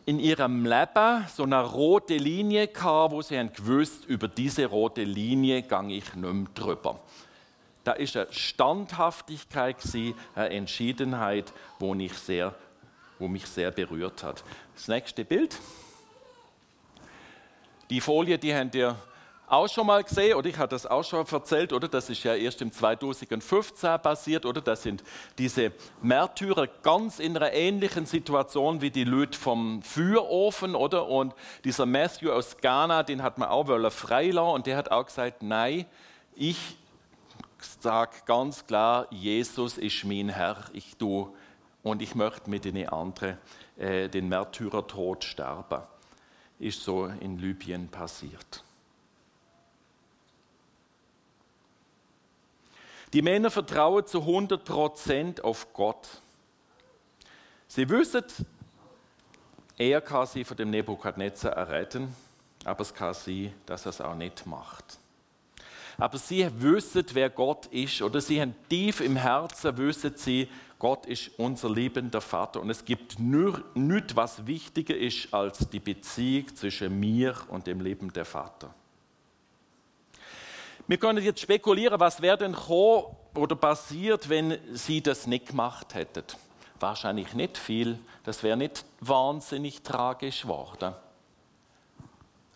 in 0.05 0.19
ihrem 0.19 0.65
Leben 0.65 1.25
so 1.34 1.43
eine 1.43 1.62
rote 1.62 2.17
Linie 2.17 2.67
gehabt, 2.67 3.13
wo 3.13 3.21
sie 3.21 3.38
haben 3.38 3.53
gewusst, 3.53 4.05
über 4.05 4.27
diese 4.27 4.65
rote 4.65 5.03
Linie 5.03 5.62
gehe 5.62 5.97
ich 5.97 6.13
nicht 6.13 6.15
mehr 6.15 6.47
drüber. 6.53 6.99
Da 7.84 7.93
ist 7.93 8.15
eine 8.15 8.31
Standhaftigkeit, 8.31 9.77
eine 10.36 10.49
Entschiedenheit, 10.49 11.51
wo, 11.79 11.95
ich 11.95 12.13
sehr, 12.13 12.53
wo 13.17 13.27
mich 13.27 13.45
sehr 13.45 13.71
berührt 13.71 14.23
hat. 14.23 14.43
Das 14.75 14.88
nächste 14.88 15.25
Bild. 15.25 15.57
Die 17.89 18.01
Folie, 18.01 18.38
die 18.38 18.53
habt 18.53 18.75
ihr 18.75 18.95
auch 19.51 19.67
schon 19.67 19.87
mal 19.87 20.01
gesehen, 20.03 20.35
oder 20.35 20.47
ich 20.47 20.57
habe 20.57 20.69
das 20.69 20.85
auch 20.85 21.03
schon 21.03 21.25
erzählt, 21.27 21.73
oder 21.73 21.89
das 21.89 22.09
ist 22.09 22.23
ja 22.23 22.35
erst 22.35 22.61
im 22.61 22.71
2015 22.71 24.01
passiert, 24.01 24.45
oder 24.45 24.61
das 24.61 24.83
sind 24.83 25.03
diese 25.37 25.73
Märtyrer 26.01 26.67
ganz 26.67 27.19
in 27.19 27.35
einer 27.35 27.51
ähnlichen 27.51 28.05
Situation 28.05 28.81
wie 28.81 28.91
die 28.91 29.03
Leute 29.03 29.37
vom 29.37 29.81
Feuerofen, 29.81 30.73
oder 30.73 31.07
und 31.07 31.33
dieser 31.65 31.85
Matthew 31.85 32.31
aus 32.31 32.57
Ghana, 32.57 33.03
den 33.03 33.21
hat 33.21 33.37
man 33.37 33.49
auch 33.49 33.65
freilassen 33.91 34.53
und 34.55 34.67
der 34.67 34.77
hat 34.77 34.89
auch 34.89 35.05
gesagt, 35.05 35.43
nein, 35.43 35.85
ich 36.33 36.77
sage 37.81 38.17
ganz 38.25 38.65
klar, 38.65 39.07
Jesus 39.11 39.77
ist 39.77 40.05
mein 40.05 40.29
Herr, 40.29 40.63
ich 40.71 40.95
tue 40.95 41.27
und 41.83 42.01
ich 42.01 42.15
möchte 42.15 42.49
mit 42.49 42.63
den 42.63 42.87
anderen 42.87 43.37
äh, 43.77 44.07
den 44.07 44.29
Märtyrertod 44.29 45.25
sterben. 45.25 45.83
Ist 46.57 46.83
so 46.83 47.07
in 47.07 47.37
Libyen 47.37 47.89
passiert. 47.89 48.63
Die 53.13 53.21
Männer 53.21 53.52
vertrauen 53.52 54.06
zu 54.06 54.19
100% 54.19 55.41
auf 55.41 55.74
Gott. 55.74 56.08
Sie 57.67 57.88
wissen, 57.89 58.24
er 59.78 60.02
kann 60.02 60.28
sie 60.28 60.43
von 60.43 60.56
dem 60.56 60.69
Nebukadnezar 60.69 61.54
erretten, 61.54 62.13
aber 62.63 62.82
es 62.82 62.93
kann 62.93 63.13
sie, 63.13 63.52
dass 63.65 63.86
er 63.86 63.89
es 63.89 64.02
auch 64.02 64.15
nicht 64.15 64.45
macht. 64.45 65.00
Aber 65.97 66.17
sie 66.17 66.50
wissen, 66.62 67.06
wer 67.13 67.30
Gott 67.30 67.65
ist, 67.67 68.02
oder 68.02 68.21
sie 68.21 68.41
haben 68.41 68.56
tief 68.69 69.02
im 69.02 69.17
Herzen, 69.17 69.78
wissen 69.78 70.13
sie, 70.15 70.47
Gott 70.80 71.06
ist 71.06 71.32
unser 71.38 71.69
liebender 71.69 72.21
Vater. 72.21 72.60
Und 72.60 72.69
es 72.69 72.84
gibt 72.84 73.19
nichts, 73.19 74.15
was 74.15 74.47
wichtiger 74.47 74.97
ist 74.97 75.32
als 75.34 75.69
die 75.69 75.80
Beziehung 75.80 76.56
zwischen 76.56 77.00
mir 77.00 77.36
und 77.50 77.67
dem 77.67 77.82
liebenden 77.82 78.26
Vater. 78.26 78.74
Wir 80.88 80.98
können 80.98 81.24
jetzt 81.24 81.39
spekulieren, 81.39 82.00
was 82.00 82.22
wäre 82.22 82.38
denn 82.38 82.54
gekommen 82.54 83.15
oder 83.36 83.56
passiert, 83.56 84.28
wenn 84.30 84.58
sie 84.74 85.02
das 85.02 85.28
nicht 85.28 85.48
gemacht 85.48 85.94
hätten. 85.94 86.24
Wahrscheinlich 86.80 87.34
nicht 87.34 87.58
viel. 87.58 88.00
Das 88.24 88.44
wäre 88.44 88.58
nicht 88.58 88.84
wahnsinnig 89.00 89.82
tragisch 89.84 90.41
geworden. 90.41 90.94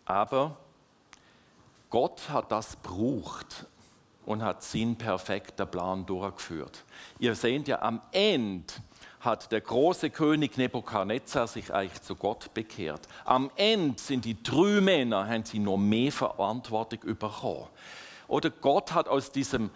Aber 0.05 0.57
Gott 1.89 2.29
hat 2.29 2.51
das 2.51 2.77
gebraucht 2.81 3.65
und 4.25 4.43
hat 4.43 4.63
seinen 4.63 4.95
perfekten 4.97 5.67
Plan 5.67 6.05
durchgeführt. 6.05 6.83
Ihr 7.19 7.35
seht 7.35 7.67
ja, 7.67 7.81
am 7.81 8.01
Ende 8.11 8.73
hat 9.19 9.51
der 9.51 9.61
große 9.61 10.09
König 10.11 10.57
Nebukadnezar 10.57 11.47
sich 11.47 11.73
eigentlich 11.73 12.01
zu 12.01 12.15
Gott 12.15 12.53
bekehrt. 12.53 13.07
Am 13.23 13.49
Ende 13.55 13.99
sind 13.99 14.25
die 14.25 14.41
drei 14.41 14.81
Männer, 14.81 15.27
haben 15.27 15.45
sie 15.45 15.59
noch 15.59 15.77
mehr 15.77 16.11
Verantwortung 16.11 16.99
bekommen. 16.99 17.67
Oder 18.27 18.49
Gott 18.49 18.93
hat 18.93 19.07
aus 19.07 19.31
diesem 19.31 19.69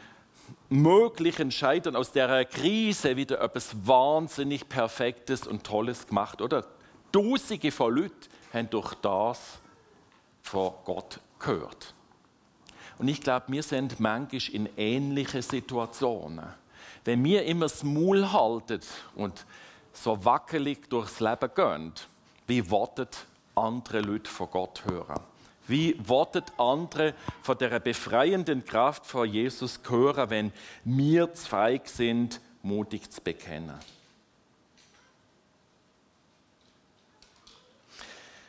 möglichen 0.70 1.52
Scheitern, 1.52 1.96
aus 1.96 2.12
der 2.12 2.46
Krise 2.46 3.16
wieder 3.16 3.42
etwas 3.42 3.76
wahnsinnig 3.86 4.68
Perfektes 4.68 5.46
und 5.48 5.64
Tolles 5.64 6.08
gemacht. 6.08 6.42
Oder 6.42 6.66
Tausende 7.12 7.72
von 7.72 7.96
Leuten 7.96 8.30
haben 8.54 8.70
durch 8.70 8.94
das 8.96 9.60
vor 10.44 10.82
Gott 10.86 11.20
gehört. 11.40 11.94
Und 13.00 13.08
ich 13.08 13.22
glaube, 13.22 13.46
wir 13.50 13.64
sind 13.64 14.00
manchmal 14.00 14.42
in 14.52 14.70
ähnlichen 14.78 15.42
Situationen. 15.42 16.46
Wenn 17.06 17.24
wir 17.24 17.46
immer 17.46 17.66
das 17.66 17.84
Maul 17.84 18.32
halten 18.32 18.82
und 19.16 19.46
so 19.94 20.24
wackelig 20.24 20.90
durchs 20.90 21.20
Leben 21.20 21.50
gehen, 21.56 21.94
wie 22.46 22.70
wartet 22.70 23.26
andere 23.56 24.02
Leute 24.02 24.30
von 24.30 24.50
Gott 24.52 24.84
hören? 24.86 25.20
Wie 25.70 25.96
wartet 26.00 26.52
andere 26.58 27.14
von 27.44 27.56
der 27.60 27.80
befreienden 27.80 28.66
Kraft 28.66 29.06
von 29.06 29.32
Jesus 29.32 29.80
hören, 29.88 30.32
wenn 30.32 30.52
wir 30.84 31.32
zweig 31.36 31.88
sind, 31.88 32.42
mutig 32.64 33.12
zu 33.12 33.22
bekennen? 33.22 33.78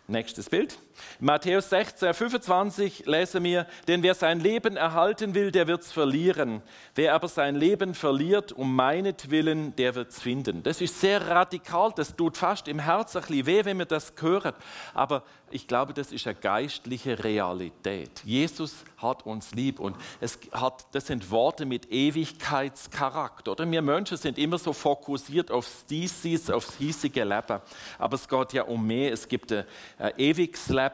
Nächstes 0.08 0.48
Bild. 0.48 0.78
Matthäus 1.18 1.70
16, 1.70 2.14
25 2.14 3.06
lesen 3.06 3.44
wir, 3.44 3.66
denn 3.88 4.02
wer 4.02 4.14
sein 4.14 4.40
Leben 4.40 4.76
erhalten 4.76 5.34
will, 5.34 5.50
der 5.50 5.66
wird 5.66 5.82
es 5.82 5.92
verlieren. 5.92 6.62
Wer 6.94 7.14
aber 7.14 7.28
sein 7.28 7.56
Leben 7.56 7.94
verliert, 7.94 8.52
um 8.52 8.74
meinetwillen, 8.74 9.74
der 9.76 9.94
wird 9.94 10.10
es 10.10 10.20
finden. 10.20 10.62
Das 10.62 10.80
ist 10.80 11.00
sehr 11.00 11.28
radikal, 11.28 11.92
das 11.94 12.16
tut 12.16 12.36
fast 12.36 12.68
im 12.68 12.78
Herzen 12.78 13.18
ein 13.18 13.26
bisschen 13.26 13.46
weh, 13.46 13.64
wenn 13.64 13.76
man 13.76 13.88
das 13.88 14.12
hört. 14.20 14.56
Aber 14.94 15.22
ich 15.52 15.66
glaube, 15.66 15.92
das 15.92 16.12
ist 16.12 16.26
eine 16.26 16.36
geistliche 16.36 17.22
Realität. 17.22 18.22
Jesus 18.24 18.84
hat 18.98 19.26
uns 19.26 19.52
lieb 19.52 19.80
und 19.80 19.96
es 20.20 20.38
hat, 20.52 20.86
das 20.92 21.08
sind 21.08 21.30
Worte 21.30 21.66
mit 21.66 21.90
Ewigkeitscharakter. 21.90 23.52
Oder 23.52 23.70
wir 23.70 23.82
Menschen 23.82 24.16
sind 24.16 24.38
immer 24.38 24.58
so 24.58 24.72
fokussiert 24.72 25.50
aufs 25.50 25.84
Diesseits, 25.86 26.50
aufs 26.50 26.76
hiesige 26.76 27.24
Leben. 27.24 27.60
Aber 27.98 28.14
es 28.14 28.28
geht 28.28 28.52
ja 28.52 28.62
um 28.62 28.86
mehr. 28.86 29.12
Es 29.12 29.26
gibt 29.26 29.52
ein, 29.52 29.64
ein 29.98 30.12
ewiges 30.18 30.68
Leben 30.68 30.89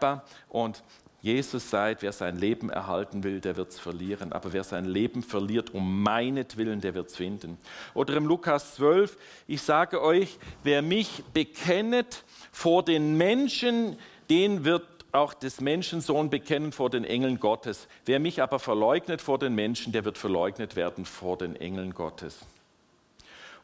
und 0.48 0.82
Jesus 1.22 1.70
sagt, 1.70 2.02
wer 2.02 2.12
sein 2.12 2.38
Leben 2.38 2.70
erhalten 2.70 3.24
will, 3.24 3.40
der 3.40 3.56
wird 3.56 3.70
es 3.70 3.80
verlieren. 3.80 4.32
Aber 4.32 4.52
wer 4.52 4.62
sein 4.62 4.85
Leben 4.85 5.24
verliert, 5.24 5.74
um 5.74 6.02
meinetwillen, 6.02 6.80
der 6.80 6.94
wird 6.94 7.09
es 7.09 7.16
finden. 7.16 7.59
Oder 7.94 8.14
im 8.14 8.26
Lukas 8.26 8.76
12, 8.76 9.18
ich 9.48 9.61
sage 9.62 10.00
euch, 10.00 10.38
wer 10.62 10.82
mich 10.82 11.24
bekennet 11.35 12.22
vor 12.52 12.85
den 12.85 13.16
Menschen, 13.16 13.98
den 14.30 14.64
wird 14.64 14.85
auch 15.11 15.35
des 15.35 15.61
Menschensohn 15.61 16.30
bekennen 16.30 16.70
vor 16.70 16.90
den 16.90 17.04
Engeln 17.04 17.40
Gottes. 17.40 17.88
Wer 18.04 18.20
mich 18.20 18.40
aber 18.40 18.61
verleugnet 18.61 19.20
vor 19.20 19.38
den 19.38 19.54
Menschen, 19.54 19.92
der 19.92 20.04
wird 20.04 20.18
verleugnet 20.18 20.76
werden 20.76 21.04
vor 21.04 21.38
den 21.38 21.56
Engeln 21.56 21.94
Gottes. 21.94 22.46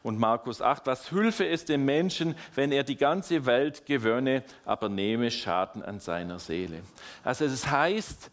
Und 0.03 0.19
Markus 0.19 0.61
8, 0.61 0.85
was 0.85 1.07
Hilfe 1.09 1.45
ist 1.45 1.69
dem 1.69 1.85
Menschen, 1.85 2.35
wenn 2.55 2.73
er 2.73 2.83
die 2.83 2.97
ganze 2.97 3.45
Welt 3.45 3.85
gewönne, 3.85 4.43
aber 4.65 4.89
nehme 4.89 5.31
Schaden 5.31 5.81
an 5.81 6.01
seiner 6.01 6.39
Seele. 6.39 6.81
Also 7.23 7.45
es 7.45 7.67
heißt, 7.67 8.29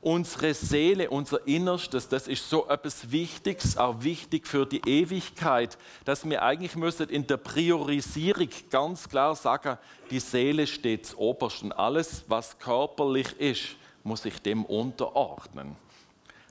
unsere 0.00 0.52
Seele, 0.52 1.08
unser 1.08 1.46
Innerstes, 1.46 2.08
das 2.08 2.26
ist 2.26 2.50
so 2.50 2.68
etwas 2.68 3.12
Wichtiges, 3.12 3.78
auch 3.78 4.02
wichtig 4.02 4.46
für 4.46 4.66
die 4.66 4.82
Ewigkeit, 4.84 5.78
dass 6.04 6.28
wir 6.28 6.42
eigentlich 6.42 6.74
müssen 6.74 7.08
in 7.08 7.26
der 7.26 7.38
Priorisierung 7.38 8.48
ganz 8.70 9.08
klar 9.08 9.36
sagen, 9.36 9.78
die 10.10 10.20
Seele 10.20 10.66
steht 10.66 11.14
oberst 11.16 11.62
und 11.62 11.72
alles, 11.72 12.24
was 12.26 12.58
körperlich 12.58 13.40
ist, 13.40 13.76
muss 14.02 14.22
sich 14.22 14.42
dem 14.42 14.64
unterordnen. 14.64 15.76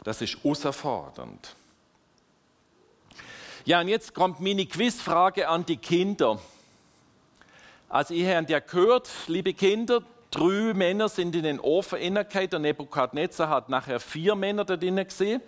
Das 0.03 0.21
ist 0.21 0.37
herausfordernd. 0.43 1.55
Ja, 3.65 3.79
und 3.79 3.87
jetzt 3.87 4.13
kommt 4.13 4.41
meine 4.41 4.65
Quizfrage 4.65 5.47
an 5.47 5.65
die 5.65 5.77
Kinder. 5.77 6.37
Also 7.87 8.13
ihr 8.13 8.35
habt 8.35 8.49
ja 8.49 8.59
gehört, 8.59 9.09
liebe 9.27 9.53
Kinder, 9.53 10.01
drei 10.31 10.73
Männer 10.73 11.07
sind 11.07 11.33
in 11.33 11.43
den 11.43 11.61
Ofen 11.61 11.99
hineingekommen. 11.99 12.49
Der 12.49 12.59
Nebukadnezar 12.59 13.47
hat 13.47 13.69
nachher 13.69 14.01
vier 14.01 14.35
Männer 14.35 14.65
da 14.65 14.75
drinnen 14.75 15.07
gesehen. 15.07 15.41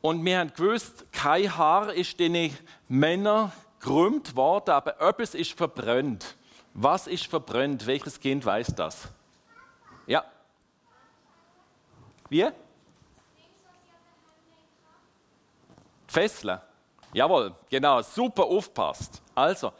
Und 0.00 0.24
wir 0.24 0.38
haben 0.38 0.52
gewusst, 0.54 1.04
kein 1.10 1.56
Haar 1.56 1.92
ist 1.92 2.20
den 2.20 2.56
Männern 2.86 3.50
gerühmt 3.80 4.36
worden, 4.36 4.70
aber 4.70 5.00
etwas 5.00 5.34
ist 5.34 5.54
verbrannt. 5.54 6.36
Was 6.72 7.08
ist 7.08 7.26
verbrannt? 7.26 7.84
Welches 7.84 8.20
Kind 8.20 8.46
weiß 8.46 8.74
das? 8.76 9.08
Ja. 10.06 10.24
Wie? 12.28 12.46
Fesseln. 16.06 16.60
Jawohl, 17.12 17.54
genau, 17.68 18.00
super 18.02 18.44
aufpasst. 18.44 19.20
Also, 19.34 19.72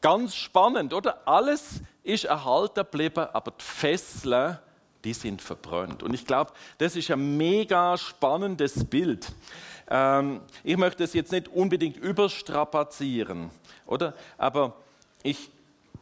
ganz 0.00 0.34
spannend, 0.34 0.94
oder? 0.94 1.26
Alles 1.26 1.80
ist 2.02 2.24
erhalten 2.24 2.74
geblieben, 2.76 3.26
aber 3.32 3.50
die 3.50 3.64
Fesseln, 3.64 4.58
die 5.04 5.12
sind 5.12 5.42
verbrannt. 5.42 6.02
Und 6.02 6.14
ich 6.14 6.26
glaube, 6.26 6.52
das 6.78 6.96
ist 6.96 7.10
ein 7.10 7.36
mega 7.36 7.96
spannendes 7.96 8.84
Bild. 8.84 9.32
Ähm, 9.88 10.42
ich 10.62 10.76
möchte 10.76 11.04
es 11.04 11.12
jetzt 11.12 11.32
nicht 11.32 11.48
unbedingt 11.48 11.96
überstrapazieren, 11.96 13.50
oder? 13.86 14.14
Aber 14.38 14.76
ich, 15.22 15.50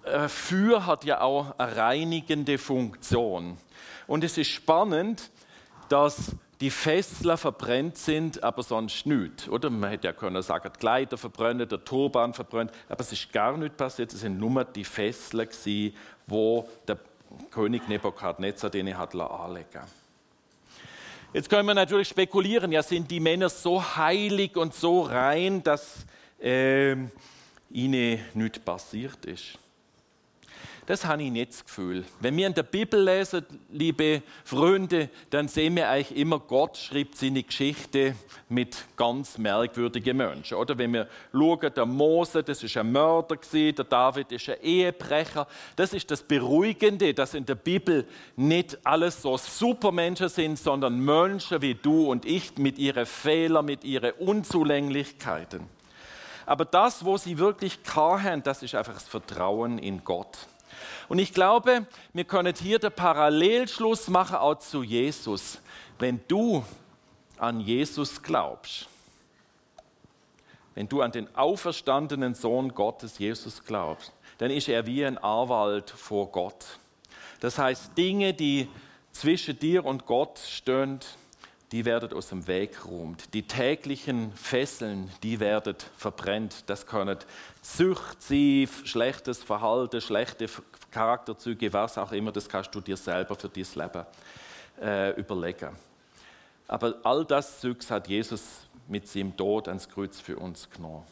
äh, 0.04 0.28
für 0.28 0.85
hat 0.85 1.04
ja 1.04 1.22
auch 1.22 1.59
eine 1.59 1.76
reinigende 1.76 2.59
Funktion. 2.59 3.57
Und 4.07 4.24
es 4.24 4.37
ist 4.37 4.48
spannend, 4.48 5.31
dass 5.88 6.33
die 6.61 6.71
Fessler 6.71 7.37
verbrennt 7.37 7.97
sind, 7.97 8.42
aber 8.42 8.62
sonst 8.62 9.07
nichts. 9.07 9.49
Oder 9.49 9.71
man 9.71 9.90
hätte 9.90 10.09
ja 10.09 10.12
können 10.12 10.42
sagen, 10.42 10.71
die 10.75 10.79
Kleider 10.79 11.16
verbrennen, 11.16 11.68
der 11.68 11.85
Turban 11.85 12.35
verbrennt, 12.35 12.73
aber 12.88 13.01
es 13.01 13.12
ist 13.12 13.33
gar 13.33 13.57
nicht 13.57 13.77
passiert. 13.77 14.12
Es 14.12 14.21
sind 14.21 14.38
nur 14.38 14.64
die 14.64 14.85
Fessler 14.85 15.47
gewesen, 15.47 15.94
wo 16.27 16.68
der 16.87 16.99
König 17.51 17.88
Nebukadnezar 17.88 18.71
den 18.71 18.97
hat 18.97 19.14
anlegen 19.14 19.83
Jetzt 21.33 21.51
können 21.51 21.68
wir 21.68 21.75
natürlich 21.75 22.09
spekulieren, 22.09 22.73
ja, 22.73 22.83
sind 22.83 23.11
die 23.11 23.21
Männer 23.21 23.51
so 23.51 23.97
heilig 23.97 24.57
und 24.57 24.75
so 24.75 25.03
rein, 25.03 25.62
dass 25.62 26.07
äh, 26.40 26.92
ihnen 27.71 28.18
nichts 28.33 28.59
passiert 28.59 29.27
ist? 29.27 29.59
Das 30.88 31.05
habe 31.05 31.22
ich 31.22 31.31
nicht 31.31 31.53
das 31.53 31.66
Gefühl. 31.66 32.03
Wenn 32.18 32.35
wir 32.38 32.46
in 32.46 32.55
der 32.55 32.62
Bibel 32.62 32.98
lesen, 32.98 33.44
liebe 33.70 34.22
Freunde, 34.42 35.11
dann 35.29 35.46
sehen 35.46 35.77
wir 35.77 35.90
eigentlich 35.90 36.16
immer, 36.16 36.38
Gott 36.38 36.79
schreibt 36.79 37.14
seine 37.18 37.42
Geschichte 37.42 38.14
mit 38.48 38.87
ganz 38.96 39.37
merkwürdigen 39.37 40.16
Menschen. 40.16 40.57
Oder 40.57 40.79
wenn 40.79 40.94
wir 40.94 41.07
schauen, 41.31 41.74
der 41.77 41.85
Mose, 41.85 42.42
das 42.42 42.62
ist 42.62 42.74
ein 42.79 42.90
Mörder 42.90 43.37
der 43.53 43.85
David 43.85 44.33
ist 44.33 44.48
ein 44.48 44.62
Ehebrecher. 44.62 45.46
Das 45.77 45.92
ist 45.92 46.11
das 46.11 46.22
Beruhigende, 46.22 47.12
dass 47.12 47.35
in 47.35 47.44
der 47.44 47.57
Bibel 47.57 48.07
nicht 48.37 48.79
alles 48.83 49.20
so 49.20 49.37
Supermenschen 49.37 50.31
sind, 50.31 50.59
sondern 50.59 50.98
Menschen 51.01 51.61
wie 51.61 51.74
du 51.74 52.11
und 52.11 52.24
ich 52.24 52.57
mit 52.57 52.79
ihren 52.79 53.05
Fehlern, 53.05 53.66
mit 53.66 53.85
ihren 53.85 54.12
Unzulänglichkeiten. 54.12 55.66
Aber 56.46 56.64
das, 56.64 57.05
wo 57.05 57.18
sie 57.18 57.37
wirklich 57.37 57.79
haben, 57.94 58.42
das 58.42 58.62
ist 58.62 58.74
einfach 58.74 58.94
das 58.94 59.07
Vertrauen 59.07 59.77
in 59.77 60.03
Gott. 60.03 60.38
Und 61.09 61.18
ich 61.18 61.33
glaube, 61.33 61.87
wir 62.12 62.24
können 62.24 62.55
hier 62.55 62.79
den 62.79 62.92
Parallelschluss 62.92 64.09
machen 64.09 64.37
auch 64.37 64.59
zu 64.59 64.83
Jesus. 64.83 65.61
Wenn 65.98 66.20
du 66.29 66.64
an 67.38 67.61
Jesus 67.61 68.22
glaubst, 68.22 68.88
wenn 70.74 70.88
du 70.88 71.03
an 71.03 71.11
den 71.11 71.35
auferstandenen 71.35 72.35
Sohn 72.35 72.72
Gottes, 72.72 73.18
Jesus, 73.18 73.64
glaubst, 73.64 74.12
dann 74.38 74.51
ist 74.51 74.68
er 74.68 74.87
wie 74.87 75.05
ein 75.05 75.18
Anwalt 75.18 75.90
vor 75.90 76.31
Gott. 76.31 76.64
Das 77.40 77.59
heißt, 77.59 77.96
Dinge, 77.98 78.33
die 78.33 78.68
zwischen 79.11 79.59
dir 79.59 79.85
und 79.85 80.07
Gott 80.07 80.38
stehen, 80.38 81.01
die 81.72 81.85
werden 81.85 82.12
aus 82.12 82.29
dem 82.29 82.46
Weg 82.46 82.81
geräumt. 82.83 83.35
Die 83.35 83.42
täglichen 83.42 84.33
Fesseln, 84.33 85.11
die 85.22 85.38
werden 85.40 85.77
verbrennt. 85.96 86.64
Das 86.66 86.87
können 86.87 87.18
Sucht 87.61 88.22
sein, 88.22 88.68
schlechtes 88.85 89.42
Verhalten, 89.42 90.01
schlechte 90.01 90.48
Charakterzüge, 90.90 91.72
was 91.72 91.98
auch 91.98 92.12
immer, 92.12 92.33
das 92.33 92.48
kannst 92.48 92.74
du 92.74 92.81
dir 92.81 92.96
selber 92.96 93.35
für 93.35 93.48
dein 93.48 93.66
Leben 93.74 94.07
äh, 94.81 95.11
überlegen. 95.18 95.77
Aber 96.66 96.94
all 97.03 97.24
das 97.24 97.61
Zeugs 97.61 97.90
hat 97.90 98.09
Jesus 98.09 98.68
mit 98.88 99.07
seinem 99.09 99.37
Tod 99.37 99.68
ans 99.68 99.88
Kreuz 99.88 100.20
für 100.20 100.38
uns 100.38 100.68
genommen. 100.70 101.05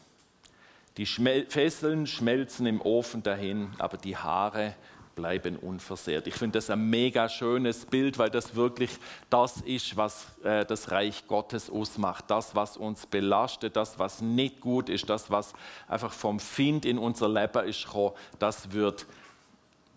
Die 0.97 1.05
Schmel 1.05 1.45
Fesseln 1.47 2.07
schmelzen 2.07 2.65
im 2.65 2.81
Ofen 2.81 3.21
dahin, 3.21 3.69
aber 3.77 3.97
die 3.97 4.17
Haare 4.17 4.73
bleiben 5.17 5.57
unversehrt. 5.57 6.27
Ich 6.27 6.35
finde 6.35 6.59
das 6.59 6.69
ein 6.69 6.89
mega 6.89 7.27
schönes 7.27 7.85
Bild, 7.85 8.19
weil 8.19 8.29
das 8.29 8.55
wirklich 8.55 8.91
das 9.31 9.61
ist, 9.61 9.97
was 9.97 10.27
äh, 10.43 10.63
das 10.63 10.91
Reich 10.91 11.25
Gottes 11.27 11.69
ausmacht. 11.71 12.25
Das, 12.27 12.55
was 12.55 12.77
uns 12.77 13.07
belastet, 13.07 13.75
das, 13.75 13.97
was 13.97 14.21
nicht 14.21 14.61
gut 14.61 14.89
ist, 14.89 15.09
das, 15.09 15.29
was 15.31 15.53
einfach 15.87 16.13
vom 16.13 16.39
Find 16.39 16.85
in 16.85 16.99
unser 16.99 17.29
Leben 17.29 17.67
ist 17.67 17.85
gekommen, 17.85 18.13
das 18.37 18.71
wird 18.71 19.07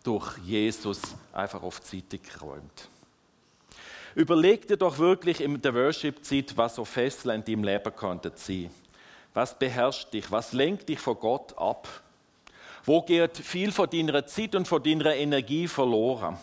durch 0.03 0.39
Jesus 0.39 1.01
einfach 1.33 1.63
auf 1.63 1.81
die 1.81 1.99
Seite 1.99 2.19
geräumt. 2.19 2.89
Überleg 4.15 4.67
dir 4.67 4.77
doch 4.77 4.99
wirklich 4.99 5.41
in 5.41 5.61
der 5.61 5.75
Worship-Zeit, 5.75 6.57
was 6.57 6.75
so 6.75 6.85
Fesseln 6.85 7.37
in 7.37 7.45
deinem 7.45 7.65
Leben 7.65 7.95
könnte 7.95 8.33
sein. 8.35 8.71
Was 9.35 9.57
beherrscht 9.57 10.13
dich? 10.13 10.31
Was 10.31 10.53
lenkt 10.53 10.89
dich 10.89 10.99
von 10.99 11.19
Gott 11.19 11.57
ab? 11.57 11.89
Wo 12.85 13.03
geht 13.03 13.37
viel 13.37 13.71
von 13.71 13.89
deiner 13.89 14.27
Zeit 14.27 14.55
und 14.55 14.67
von 14.67 14.83
deiner 14.83 15.15
Energie 15.15 15.69
verloren? 15.69 16.39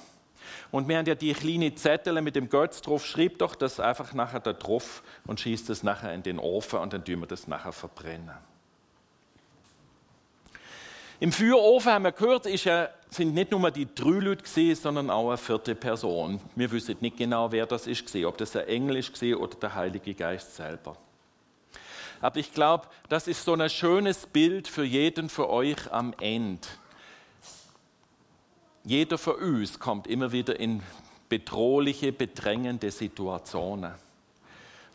Und 0.71 0.87
wir 0.87 0.97
haben 0.97 1.05
ja 1.05 1.15
die 1.15 1.33
kleinen 1.33 1.75
Zettel 1.75 2.21
mit 2.21 2.35
dem 2.35 2.49
Götz 2.49 2.81
drauf. 2.81 3.05
Schreib 3.05 3.39
doch 3.39 3.55
das 3.55 3.79
einfach 3.79 4.13
nachher 4.13 4.39
da 4.39 4.53
drauf 4.53 5.03
und 5.25 5.39
schießt 5.39 5.69
es 5.69 5.83
nachher 5.83 6.13
in 6.13 6.23
den 6.23 6.39
Ofen 6.39 6.79
und 6.79 6.93
dann 6.93 7.03
tun 7.03 7.19
wir 7.19 7.27
das 7.27 7.47
nachher 7.47 7.71
verbrennen. 7.71 8.37
Im 11.19 11.31
Feuerofen 11.31 11.91
haben 11.91 12.03
wir 12.03 12.11
gehört, 12.11 12.45
ja, 12.45 12.89
sind 13.09 13.33
nicht 13.33 13.49
nur 13.49 13.71
die 13.71 13.87
drei 13.93 14.19
Leute 14.19 14.43
gewesen, 14.43 14.79
sondern 14.79 15.09
auch 15.09 15.29
eine 15.29 15.37
vierte 15.37 15.73
Person. 15.73 16.39
Wir 16.55 16.71
wissen 16.71 16.95
nicht 16.99 17.17
genau, 17.17 17.51
wer 17.51 17.65
das 17.65 17.87
ist, 17.87 18.15
ob 18.17 18.37
das 18.37 18.55
ein 18.55 18.67
Engel 18.67 18.97
ist 18.97 19.23
oder 19.23 19.57
der 19.57 19.73
Heilige 19.73 20.13
Geist 20.13 20.55
selber. 20.55 20.95
Aber 22.21 22.37
ich 22.37 22.53
glaube, 22.53 22.87
das 23.09 23.27
ist 23.27 23.43
so 23.43 23.53
ein 23.53 23.69
schönes 23.69 24.27
Bild 24.27 24.67
für 24.67 24.83
jeden 24.83 25.29
von 25.29 25.45
euch 25.45 25.91
am 25.91 26.13
Ende. 26.19 26.67
Jeder 28.83 29.17
von 29.17 29.35
uns 29.35 29.79
kommt 29.79 30.07
immer 30.07 30.31
wieder 30.31 30.59
in 30.59 30.83
bedrohliche, 31.29 32.11
bedrängende 32.11 32.91
Situationen. 32.91 33.93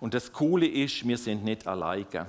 Und 0.01 0.15
das 0.15 0.33
Coole 0.33 0.67
ist, 0.67 1.07
wir 1.07 1.19
sind 1.19 1.45
nicht 1.45 1.67
alleine. 1.67 2.27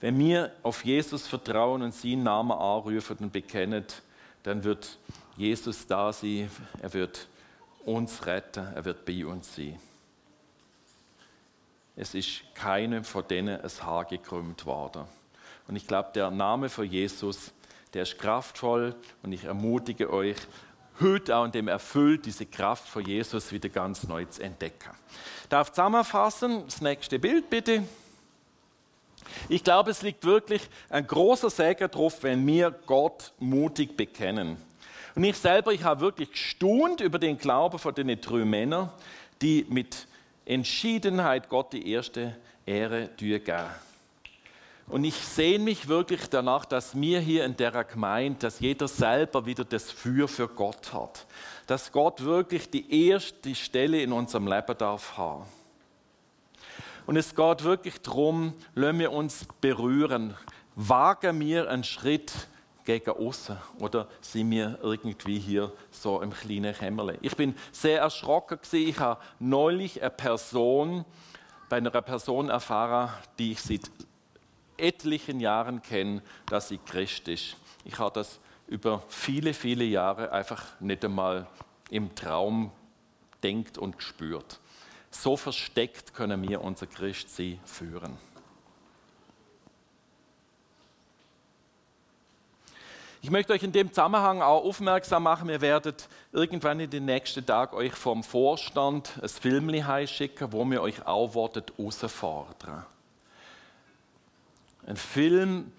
Wenn 0.00 0.18
wir 0.18 0.52
auf 0.62 0.84
Jesus 0.84 1.26
vertrauen 1.26 1.82
und 1.82 1.94
seinen 1.94 2.22
Namen 2.22 2.52
anrufen 2.52 3.16
und 3.20 3.32
bekennen, 3.32 3.84
dann 4.44 4.62
wird 4.62 4.96
Jesus 5.36 5.86
da 5.86 6.12
sein, 6.12 6.50
er 6.80 6.92
wird 6.92 7.26
uns 7.84 8.24
retten, 8.26 8.66
er 8.74 8.84
wird 8.84 9.04
bei 9.04 9.26
uns 9.26 9.54
sein. 9.54 9.78
Es 11.96 12.14
ist 12.14 12.42
keinem 12.54 13.02
von 13.02 13.26
denen 13.26 13.60
ein 13.60 13.70
Haar 13.82 14.04
gekrümmt 14.04 14.66
worden. 14.66 15.04
Und 15.66 15.74
ich 15.74 15.86
glaube, 15.86 16.10
der 16.14 16.30
Name 16.30 16.68
von 16.68 16.84
Jesus, 16.84 17.52
der 17.92 18.04
ist 18.04 18.18
kraftvoll 18.18 18.94
und 19.22 19.32
ich 19.32 19.44
ermutige 19.44 20.12
euch, 20.12 20.36
heute 21.00 21.36
auch 21.36 21.44
in 21.44 21.52
dem 21.52 21.68
erfüllt, 21.68 22.26
diese 22.26 22.46
Kraft 22.46 22.88
von 22.88 23.04
Jesus 23.04 23.50
wieder 23.50 23.68
ganz 23.68 24.04
neu 24.04 24.24
zu 24.26 24.42
entdecken. 24.42 24.90
Ich 25.42 25.48
darf 25.48 25.72
zusammenfassen, 25.72 26.64
das 26.66 26.80
nächste 26.80 27.18
Bild 27.18 27.50
bitte. 27.50 27.82
Ich 29.48 29.64
glaube, 29.64 29.90
es 29.90 30.02
liegt 30.02 30.24
wirklich 30.24 30.62
ein 30.90 31.06
großer 31.06 31.50
Segen 31.50 31.90
drauf, 31.90 32.22
wenn 32.22 32.46
wir 32.46 32.70
Gott 32.86 33.32
mutig 33.38 33.96
bekennen. 33.96 34.56
Und 35.14 35.24
ich 35.24 35.36
selber, 35.36 35.72
ich 35.72 35.82
habe 35.82 36.00
wirklich 36.00 36.30
gestaunt 36.30 37.00
über 37.00 37.18
den 37.18 37.38
Glauben 37.38 37.78
von 37.78 37.94
den 37.94 38.20
drei 38.20 38.44
Männern, 38.44 38.90
die 39.42 39.66
mit 39.68 40.06
Entschiedenheit 40.44 41.48
Gott 41.48 41.72
die 41.72 41.90
erste 41.90 42.36
Ehre 42.64 43.08
geben. 43.16 43.66
Und 44.88 45.04
ich 45.04 45.16
sehne 45.16 45.64
mich 45.64 45.88
wirklich 45.88 46.28
danach, 46.30 46.64
dass 46.64 46.98
wir 46.98 47.20
hier 47.20 47.44
in 47.44 47.56
der 47.56 47.84
Gemeinde, 47.84 48.38
dass 48.38 48.60
jeder 48.60 48.88
selber 48.88 49.44
wieder 49.44 49.64
das 49.64 49.90
Für 49.90 50.28
für 50.28 50.48
Gott 50.48 50.92
hat. 50.94 51.26
Dass 51.66 51.92
Gott 51.92 52.24
wirklich 52.24 52.70
die 52.70 53.08
erste 53.08 53.54
Stelle 53.54 54.00
in 54.00 54.12
unserem 54.12 54.46
Leben 54.46 54.78
darf 54.78 55.18
haben. 55.18 55.44
Und 57.08 57.16
es 57.16 57.34
geht 57.34 57.64
wirklich 57.64 58.02
darum, 58.02 58.52
lassen 58.74 58.98
wir 58.98 59.12
uns 59.12 59.46
berühren. 59.62 60.36
Wagen 60.74 61.40
wir 61.40 61.70
einen 61.70 61.82
Schritt 61.82 62.30
gegen 62.84 63.08
außen 63.12 63.56
oder 63.78 64.08
sind 64.20 64.50
wir 64.50 64.78
irgendwie 64.82 65.38
hier 65.38 65.72
so 65.90 66.20
im 66.20 66.34
kleinen 66.34 66.74
Kämmerle? 66.74 67.16
Ich 67.22 67.34
bin 67.34 67.54
sehr 67.72 68.02
erschrocken 68.02 68.58
gewesen. 68.60 68.90
Ich 68.90 68.98
habe 68.98 69.22
neulich 69.38 70.02
eine 70.02 70.10
Person, 70.10 71.06
bei 71.70 71.78
einer 71.78 71.90
Person 72.02 72.50
erfahren, 72.50 73.10
die 73.38 73.52
ich 73.52 73.62
seit 73.62 73.90
etlichen 74.76 75.40
Jahren 75.40 75.80
kenne, 75.80 76.20
dass 76.44 76.68
sie 76.68 76.76
Christ 76.76 77.26
ist. 77.28 77.56
Ich 77.86 77.98
habe 77.98 78.12
das 78.12 78.38
über 78.66 79.02
viele, 79.08 79.54
viele 79.54 79.84
Jahre 79.84 80.30
einfach 80.30 80.62
nicht 80.78 81.02
einmal 81.06 81.46
im 81.88 82.14
Traum 82.14 82.70
denkt 83.42 83.78
und 83.78 83.96
gespürt. 83.96 84.60
So 85.10 85.36
versteckt 85.36 86.14
können 86.14 86.48
wir 86.48 86.62
unser 86.62 86.86
Christsein 86.86 87.60
führen. 87.64 88.16
Ich 93.20 93.30
möchte 93.30 93.52
euch 93.52 93.64
in 93.64 93.72
dem 93.72 93.88
Zusammenhang 93.88 94.42
auch 94.42 94.64
aufmerksam 94.64 95.24
machen, 95.24 95.48
wir 95.48 95.60
werden 95.60 95.94
irgendwann 96.32 96.78
in 96.78 96.88
den 96.88 97.04
nächsten 97.04 97.44
Tagen 97.44 97.76
euch 97.76 97.92
vom 97.92 98.22
Vorstand 98.22 99.18
ein 99.20 99.28
Film 99.28 99.74
schicken, 100.06 100.52
wo 100.52 100.64
wir 100.64 100.80
euch 100.80 101.04
auch 101.04 101.34
herausfordern 101.34 102.86
Ein 104.86 104.96
Film, 104.96 105.72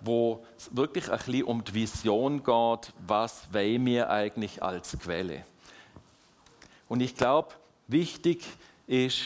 wo 0.00 0.44
es 0.56 0.74
wirklich 0.74 1.10
ein 1.10 1.18
bisschen 1.18 1.44
um 1.44 1.62
die 1.62 1.74
Vision 1.74 2.42
geht, 2.42 2.92
was 3.06 3.52
wollen 3.52 3.84
wir 3.84 4.08
eigentlich 4.08 4.62
als 4.62 4.96
Quelle. 4.98 5.44
Und 6.88 7.00
ich 7.00 7.14
glaube, 7.14 7.54
wichtig 7.92 8.44
ist, 8.86 9.22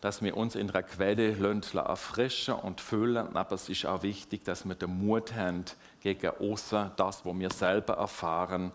dass 0.00 0.22
wir 0.22 0.36
uns 0.36 0.54
in 0.54 0.70
einer 0.70 0.82
Quelle 0.82 1.36
erfrischen 1.74 2.54
und 2.54 2.80
füllen, 2.80 3.36
aber 3.36 3.56
es 3.56 3.68
ist 3.68 3.86
auch 3.86 4.02
wichtig, 4.02 4.44
dass 4.44 4.64
wir 4.64 4.74
den 4.74 5.04
Mut 5.04 5.34
haben, 5.34 5.64
gegen 6.00 6.30
außen 6.30 6.92
das, 6.96 7.24
was 7.24 7.38
wir 7.38 7.50
selber 7.50 7.94
erfahren, 7.94 8.70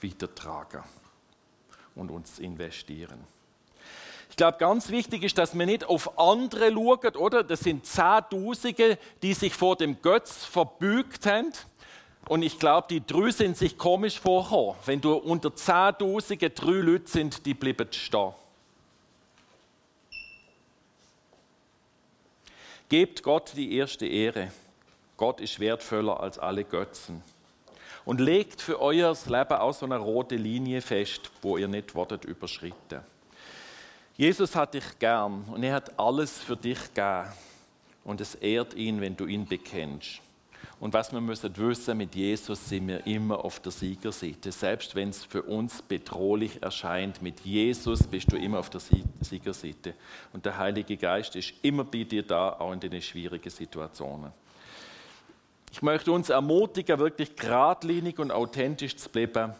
weitertragen 0.00 0.82
und 1.94 2.10
uns 2.10 2.38
investieren. 2.40 3.20
Ich 4.30 4.36
glaube, 4.36 4.56
ganz 4.56 4.88
wichtig 4.88 5.24
ist, 5.24 5.36
dass 5.36 5.56
wir 5.56 5.66
nicht 5.66 5.84
auf 5.84 6.18
andere 6.18 6.72
schauen, 6.72 7.16
oder? 7.16 7.44
Das 7.44 7.60
sind 7.60 7.84
Zehntausende, 7.84 8.98
die 9.20 9.34
sich 9.34 9.54
vor 9.54 9.76
dem 9.76 10.00
Götz 10.00 10.46
verbügt 10.46 11.26
haben. 11.26 11.52
Und 12.28 12.42
ich 12.42 12.58
glaube, 12.58 12.86
die 12.88 13.04
drei 13.04 13.30
sind 13.30 13.56
sich 13.56 13.76
komisch 13.76 14.18
vorgekommen. 14.18 14.76
Wenn 14.86 15.00
du 15.00 15.14
unter 15.14 15.54
Zehntausende 15.54 16.50
drei 16.50 16.72
Leute 16.72 17.08
sind, 17.10 17.44
die 17.44 17.54
bleiben 17.54 17.92
stehen. 17.92 18.32
Gebt 22.88 23.22
Gott 23.22 23.52
die 23.56 23.76
erste 23.76 24.06
Ehre. 24.06 24.52
Gott 25.16 25.40
ist 25.40 25.58
wertvoller 25.60 26.20
als 26.20 26.38
alle 26.38 26.64
Götzen. 26.64 27.22
Und 28.04 28.20
legt 28.20 28.60
für 28.60 28.80
euer 28.80 29.16
Leben 29.26 29.52
auch 29.54 29.72
so 29.72 29.86
eine 29.86 29.96
rote 29.96 30.36
Linie 30.36 30.82
fest, 30.82 31.30
wo 31.40 31.56
ihr 31.56 31.68
nicht 31.68 31.94
wortet 31.94 32.24
überschritten. 32.24 33.00
Jesus 34.16 34.54
hat 34.54 34.74
dich 34.74 34.98
gern 34.98 35.44
und 35.44 35.62
er 35.62 35.74
hat 35.74 35.98
alles 35.98 36.38
für 36.38 36.56
dich 36.56 36.78
gegeben. 36.92 37.32
Und 38.04 38.20
es 38.20 38.34
ehrt 38.34 38.74
ihn, 38.74 39.00
wenn 39.00 39.16
du 39.16 39.26
ihn 39.26 39.46
bekennst. 39.46 40.20
Und 40.82 40.94
was 40.94 41.12
wir 41.12 41.20
müssen 41.20 41.56
wissen, 41.58 41.96
mit 41.96 42.12
Jesus 42.16 42.68
sind 42.68 42.88
wir 42.88 43.06
immer 43.06 43.44
auf 43.44 43.60
der 43.60 43.70
Siegerseite. 43.70 44.50
Selbst 44.50 44.96
wenn 44.96 45.10
es 45.10 45.22
für 45.22 45.44
uns 45.44 45.80
bedrohlich 45.80 46.60
erscheint, 46.60 47.22
mit 47.22 47.38
Jesus 47.42 48.02
bist 48.02 48.32
du 48.32 48.36
immer 48.36 48.58
auf 48.58 48.68
der 48.68 48.80
Siegerseite. 49.20 49.94
Und 50.32 50.44
der 50.44 50.58
Heilige 50.58 50.96
Geist 50.96 51.36
ist 51.36 51.54
immer 51.62 51.84
bei 51.84 52.02
dir 52.02 52.24
da, 52.24 52.54
auch 52.54 52.72
in 52.72 52.80
den 52.80 53.00
schwierigen 53.00 53.48
Situationen. 53.48 54.32
Ich 55.70 55.82
möchte 55.82 56.10
uns 56.10 56.30
ermutigen, 56.30 56.98
wirklich 56.98 57.36
geradlinig 57.36 58.18
und 58.18 58.32
authentisch 58.32 58.96
zu 58.96 59.08
bleiben. 59.08 59.54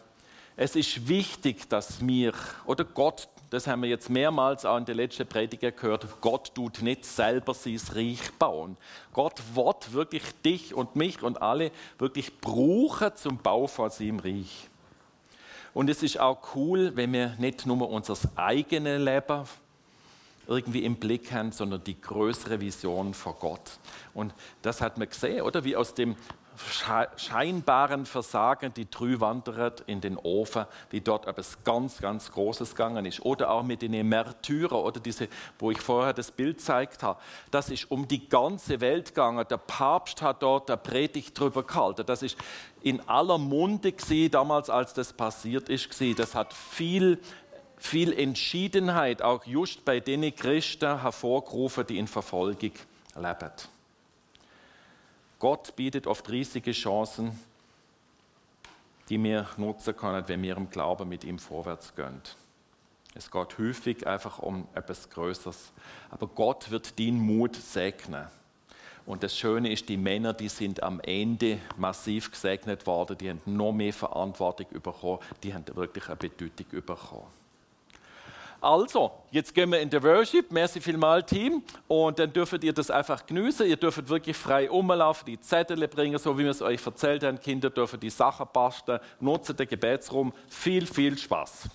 Es 0.57 0.75
ist 0.75 1.07
wichtig, 1.07 1.69
dass 1.69 2.05
wir, 2.05 2.33
oder 2.65 2.83
Gott, 2.83 3.29
das 3.53 3.67
haben 3.67 3.83
wir 3.83 3.89
jetzt 3.89 4.09
mehrmals 4.09 4.65
auch 4.65 4.77
in 4.77 4.85
der 4.85 4.95
letzten 4.95 5.27
Predigt 5.27 5.77
gehört, 5.77 6.07
Gott 6.21 6.55
tut 6.55 6.81
nicht 6.81 7.05
selber 7.05 7.53
sein 7.53 7.79
Reich 7.91 8.31
bauen. 8.39 8.77
Gott 9.13 9.43
wird 9.53 9.93
wirklich 9.93 10.23
dich 10.43 10.73
und 10.73 10.95
mich 10.95 11.21
und 11.21 11.39
alle 11.39 11.69
wirklich 11.99 12.39
brauchen 12.39 13.15
zum 13.15 13.37
Bau 13.37 13.67
von 13.67 13.91
seinem 13.91 14.17
Reich. 14.17 14.69
Und 15.75 15.87
es 15.91 16.01
ist 16.01 16.19
auch 16.19 16.55
cool, 16.55 16.93
wenn 16.95 17.13
wir 17.13 17.35
nicht 17.37 17.67
nur 17.67 17.87
unser 17.87 18.17
eigenes 18.35 18.99
Leben 18.99 19.43
irgendwie 20.47 20.83
im 20.83 20.95
Blick 20.95 21.31
haben, 21.31 21.51
sondern 21.51 21.83
die 21.83 22.01
größere 22.01 22.59
Vision 22.59 23.13
vor 23.13 23.35
Gott. 23.39 23.77
Und 24.15 24.33
das 24.63 24.81
hat 24.81 24.97
man 24.97 25.07
gesehen, 25.07 25.43
oder? 25.43 25.63
Wie 25.63 25.75
aus 25.75 25.93
dem 25.93 26.15
scheinbaren 27.15 28.05
Versagen 28.05 28.73
die 28.73 28.89
drei 28.89 29.19
wandern 29.19 29.73
in 29.87 30.01
den 30.01 30.17
Ofen, 30.17 30.65
wie 30.89 31.01
dort 31.01 31.27
etwas 31.27 31.63
ganz, 31.63 31.99
ganz 31.99 32.31
Großes 32.31 32.71
gegangen 32.71 33.05
ist. 33.05 33.23
Oder 33.25 33.49
auch 33.51 33.63
mit 33.63 33.81
den 33.81 34.07
Märtyrer, 34.07 34.83
oder 34.83 34.99
diese, 34.99 35.27
wo 35.59 35.71
ich 35.71 35.81
vorher 35.81 36.13
das 36.13 36.31
Bild 36.31 36.57
gezeigt 36.57 37.03
habe. 37.03 37.19
Das 37.51 37.69
ist 37.69 37.89
um 37.91 38.07
die 38.07 38.27
ganze 38.29 38.81
Welt 38.81 39.09
gegangen. 39.09 39.45
Der 39.49 39.57
Papst 39.57 40.21
hat 40.21 40.43
dort 40.43 40.69
eine 40.69 40.77
Predigt 40.77 41.37
drüber 41.37 41.63
gehalten. 41.63 42.05
Das 42.05 42.21
ist 42.21 42.37
in 42.81 43.07
aller 43.07 43.37
Munde 43.37 43.91
gewesen, 43.91 44.31
damals, 44.31 44.69
als 44.69 44.93
das 44.93 45.13
passiert 45.13 45.69
ist. 45.69 45.89
Gewesen. 45.89 46.15
Das 46.15 46.35
hat 46.35 46.53
viel 46.53 47.19
viel 47.83 48.13
Entschiedenheit 48.13 49.21
auch 49.21 49.45
just 49.45 49.83
bei 49.83 49.99
den 49.99 50.33
Christen 50.33 51.01
hervorgerufen, 51.01 51.85
die 51.85 51.97
in 51.97 52.07
Verfolgung 52.07 52.71
leben. 53.15 53.51
Gott 55.43 55.75
bietet 55.75 56.07
oft 56.07 56.29
riesige 56.29 56.71
Chancen, 56.71 57.37
die 59.09 59.21
wir 59.21 59.45
nutzen 59.57 59.93
können, 59.93 60.25
wenn 60.29 60.41
wir 60.41 60.55
im 60.55 60.69
Glauben 60.69 61.09
mit 61.09 61.25
ihm 61.25 61.37
vorwärts 61.37 61.93
gehen. 61.93 62.21
Es 63.13 63.29
geht 63.29 63.57
häufig 63.57 64.07
einfach 64.07 64.39
um 64.39 64.69
etwas 64.73 65.09
Größeres. 65.09 65.73
Aber 66.11 66.27
Gott 66.27 66.71
wird 66.71 66.97
den 66.97 67.19
Mut 67.19 67.57
segnen. 67.57 68.27
Und 69.05 69.21
das 69.21 69.37
Schöne 69.37 69.69
ist, 69.69 69.89
die 69.89 69.97
Männer, 69.97 70.31
die 70.31 70.47
sind 70.47 70.81
am 70.81 71.01
Ende 71.01 71.59
massiv 71.75 72.31
gesegnet 72.31 72.87
worden, 72.87 73.17
die 73.17 73.29
haben 73.29 73.41
noch 73.45 73.73
mehr 73.73 73.91
Verantwortung 73.91 74.67
bekommen, 74.81 75.19
die 75.43 75.53
haben 75.53 75.65
wirklich 75.75 76.07
eine 76.07 76.15
Bedeutung 76.15 76.67
bekommen. 76.69 77.42
Also, 78.63 79.11
jetzt 79.31 79.53
gehen 79.53 79.73
wir 79.73 79.81
in 79.81 79.89
der 79.89 80.01
Worship. 80.03 80.49
Merci 80.49 80.79
vielmals, 80.79 81.29
Team. 81.29 81.61
Und 81.89 82.17
dann 82.17 82.31
dürft 82.31 82.63
ihr 82.63 82.71
das 82.71 82.89
einfach 82.89 83.25
genießen. 83.25 83.67
Ihr 83.67 83.75
dürft 83.75 84.07
wirklich 84.07 84.37
frei 84.37 84.69
rumlaufen, 84.69 85.25
die 85.25 85.37
Zettel 85.37 85.85
bringen, 85.89 86.17
so 86.17 86.37
wie 86.37 86.45
wir 86.45 86.51
es 86.51 86.61
euch 86.61 86.85
erzählt 86.85 87.25
haben. 87.25 87.37
Kinder 87.41 87.69
dürfen 87.69 87.99
die 87.99 88.09
Sachen 88.09 88.47
basteln, 88.53 89.01
nutzen 89.19 89.57
den 89.57 89.67
Gebetsraum. 89.67 90.31
Viel, 90.47 90.87
viel 90.87 91.17
Spaß. 91.17 91.69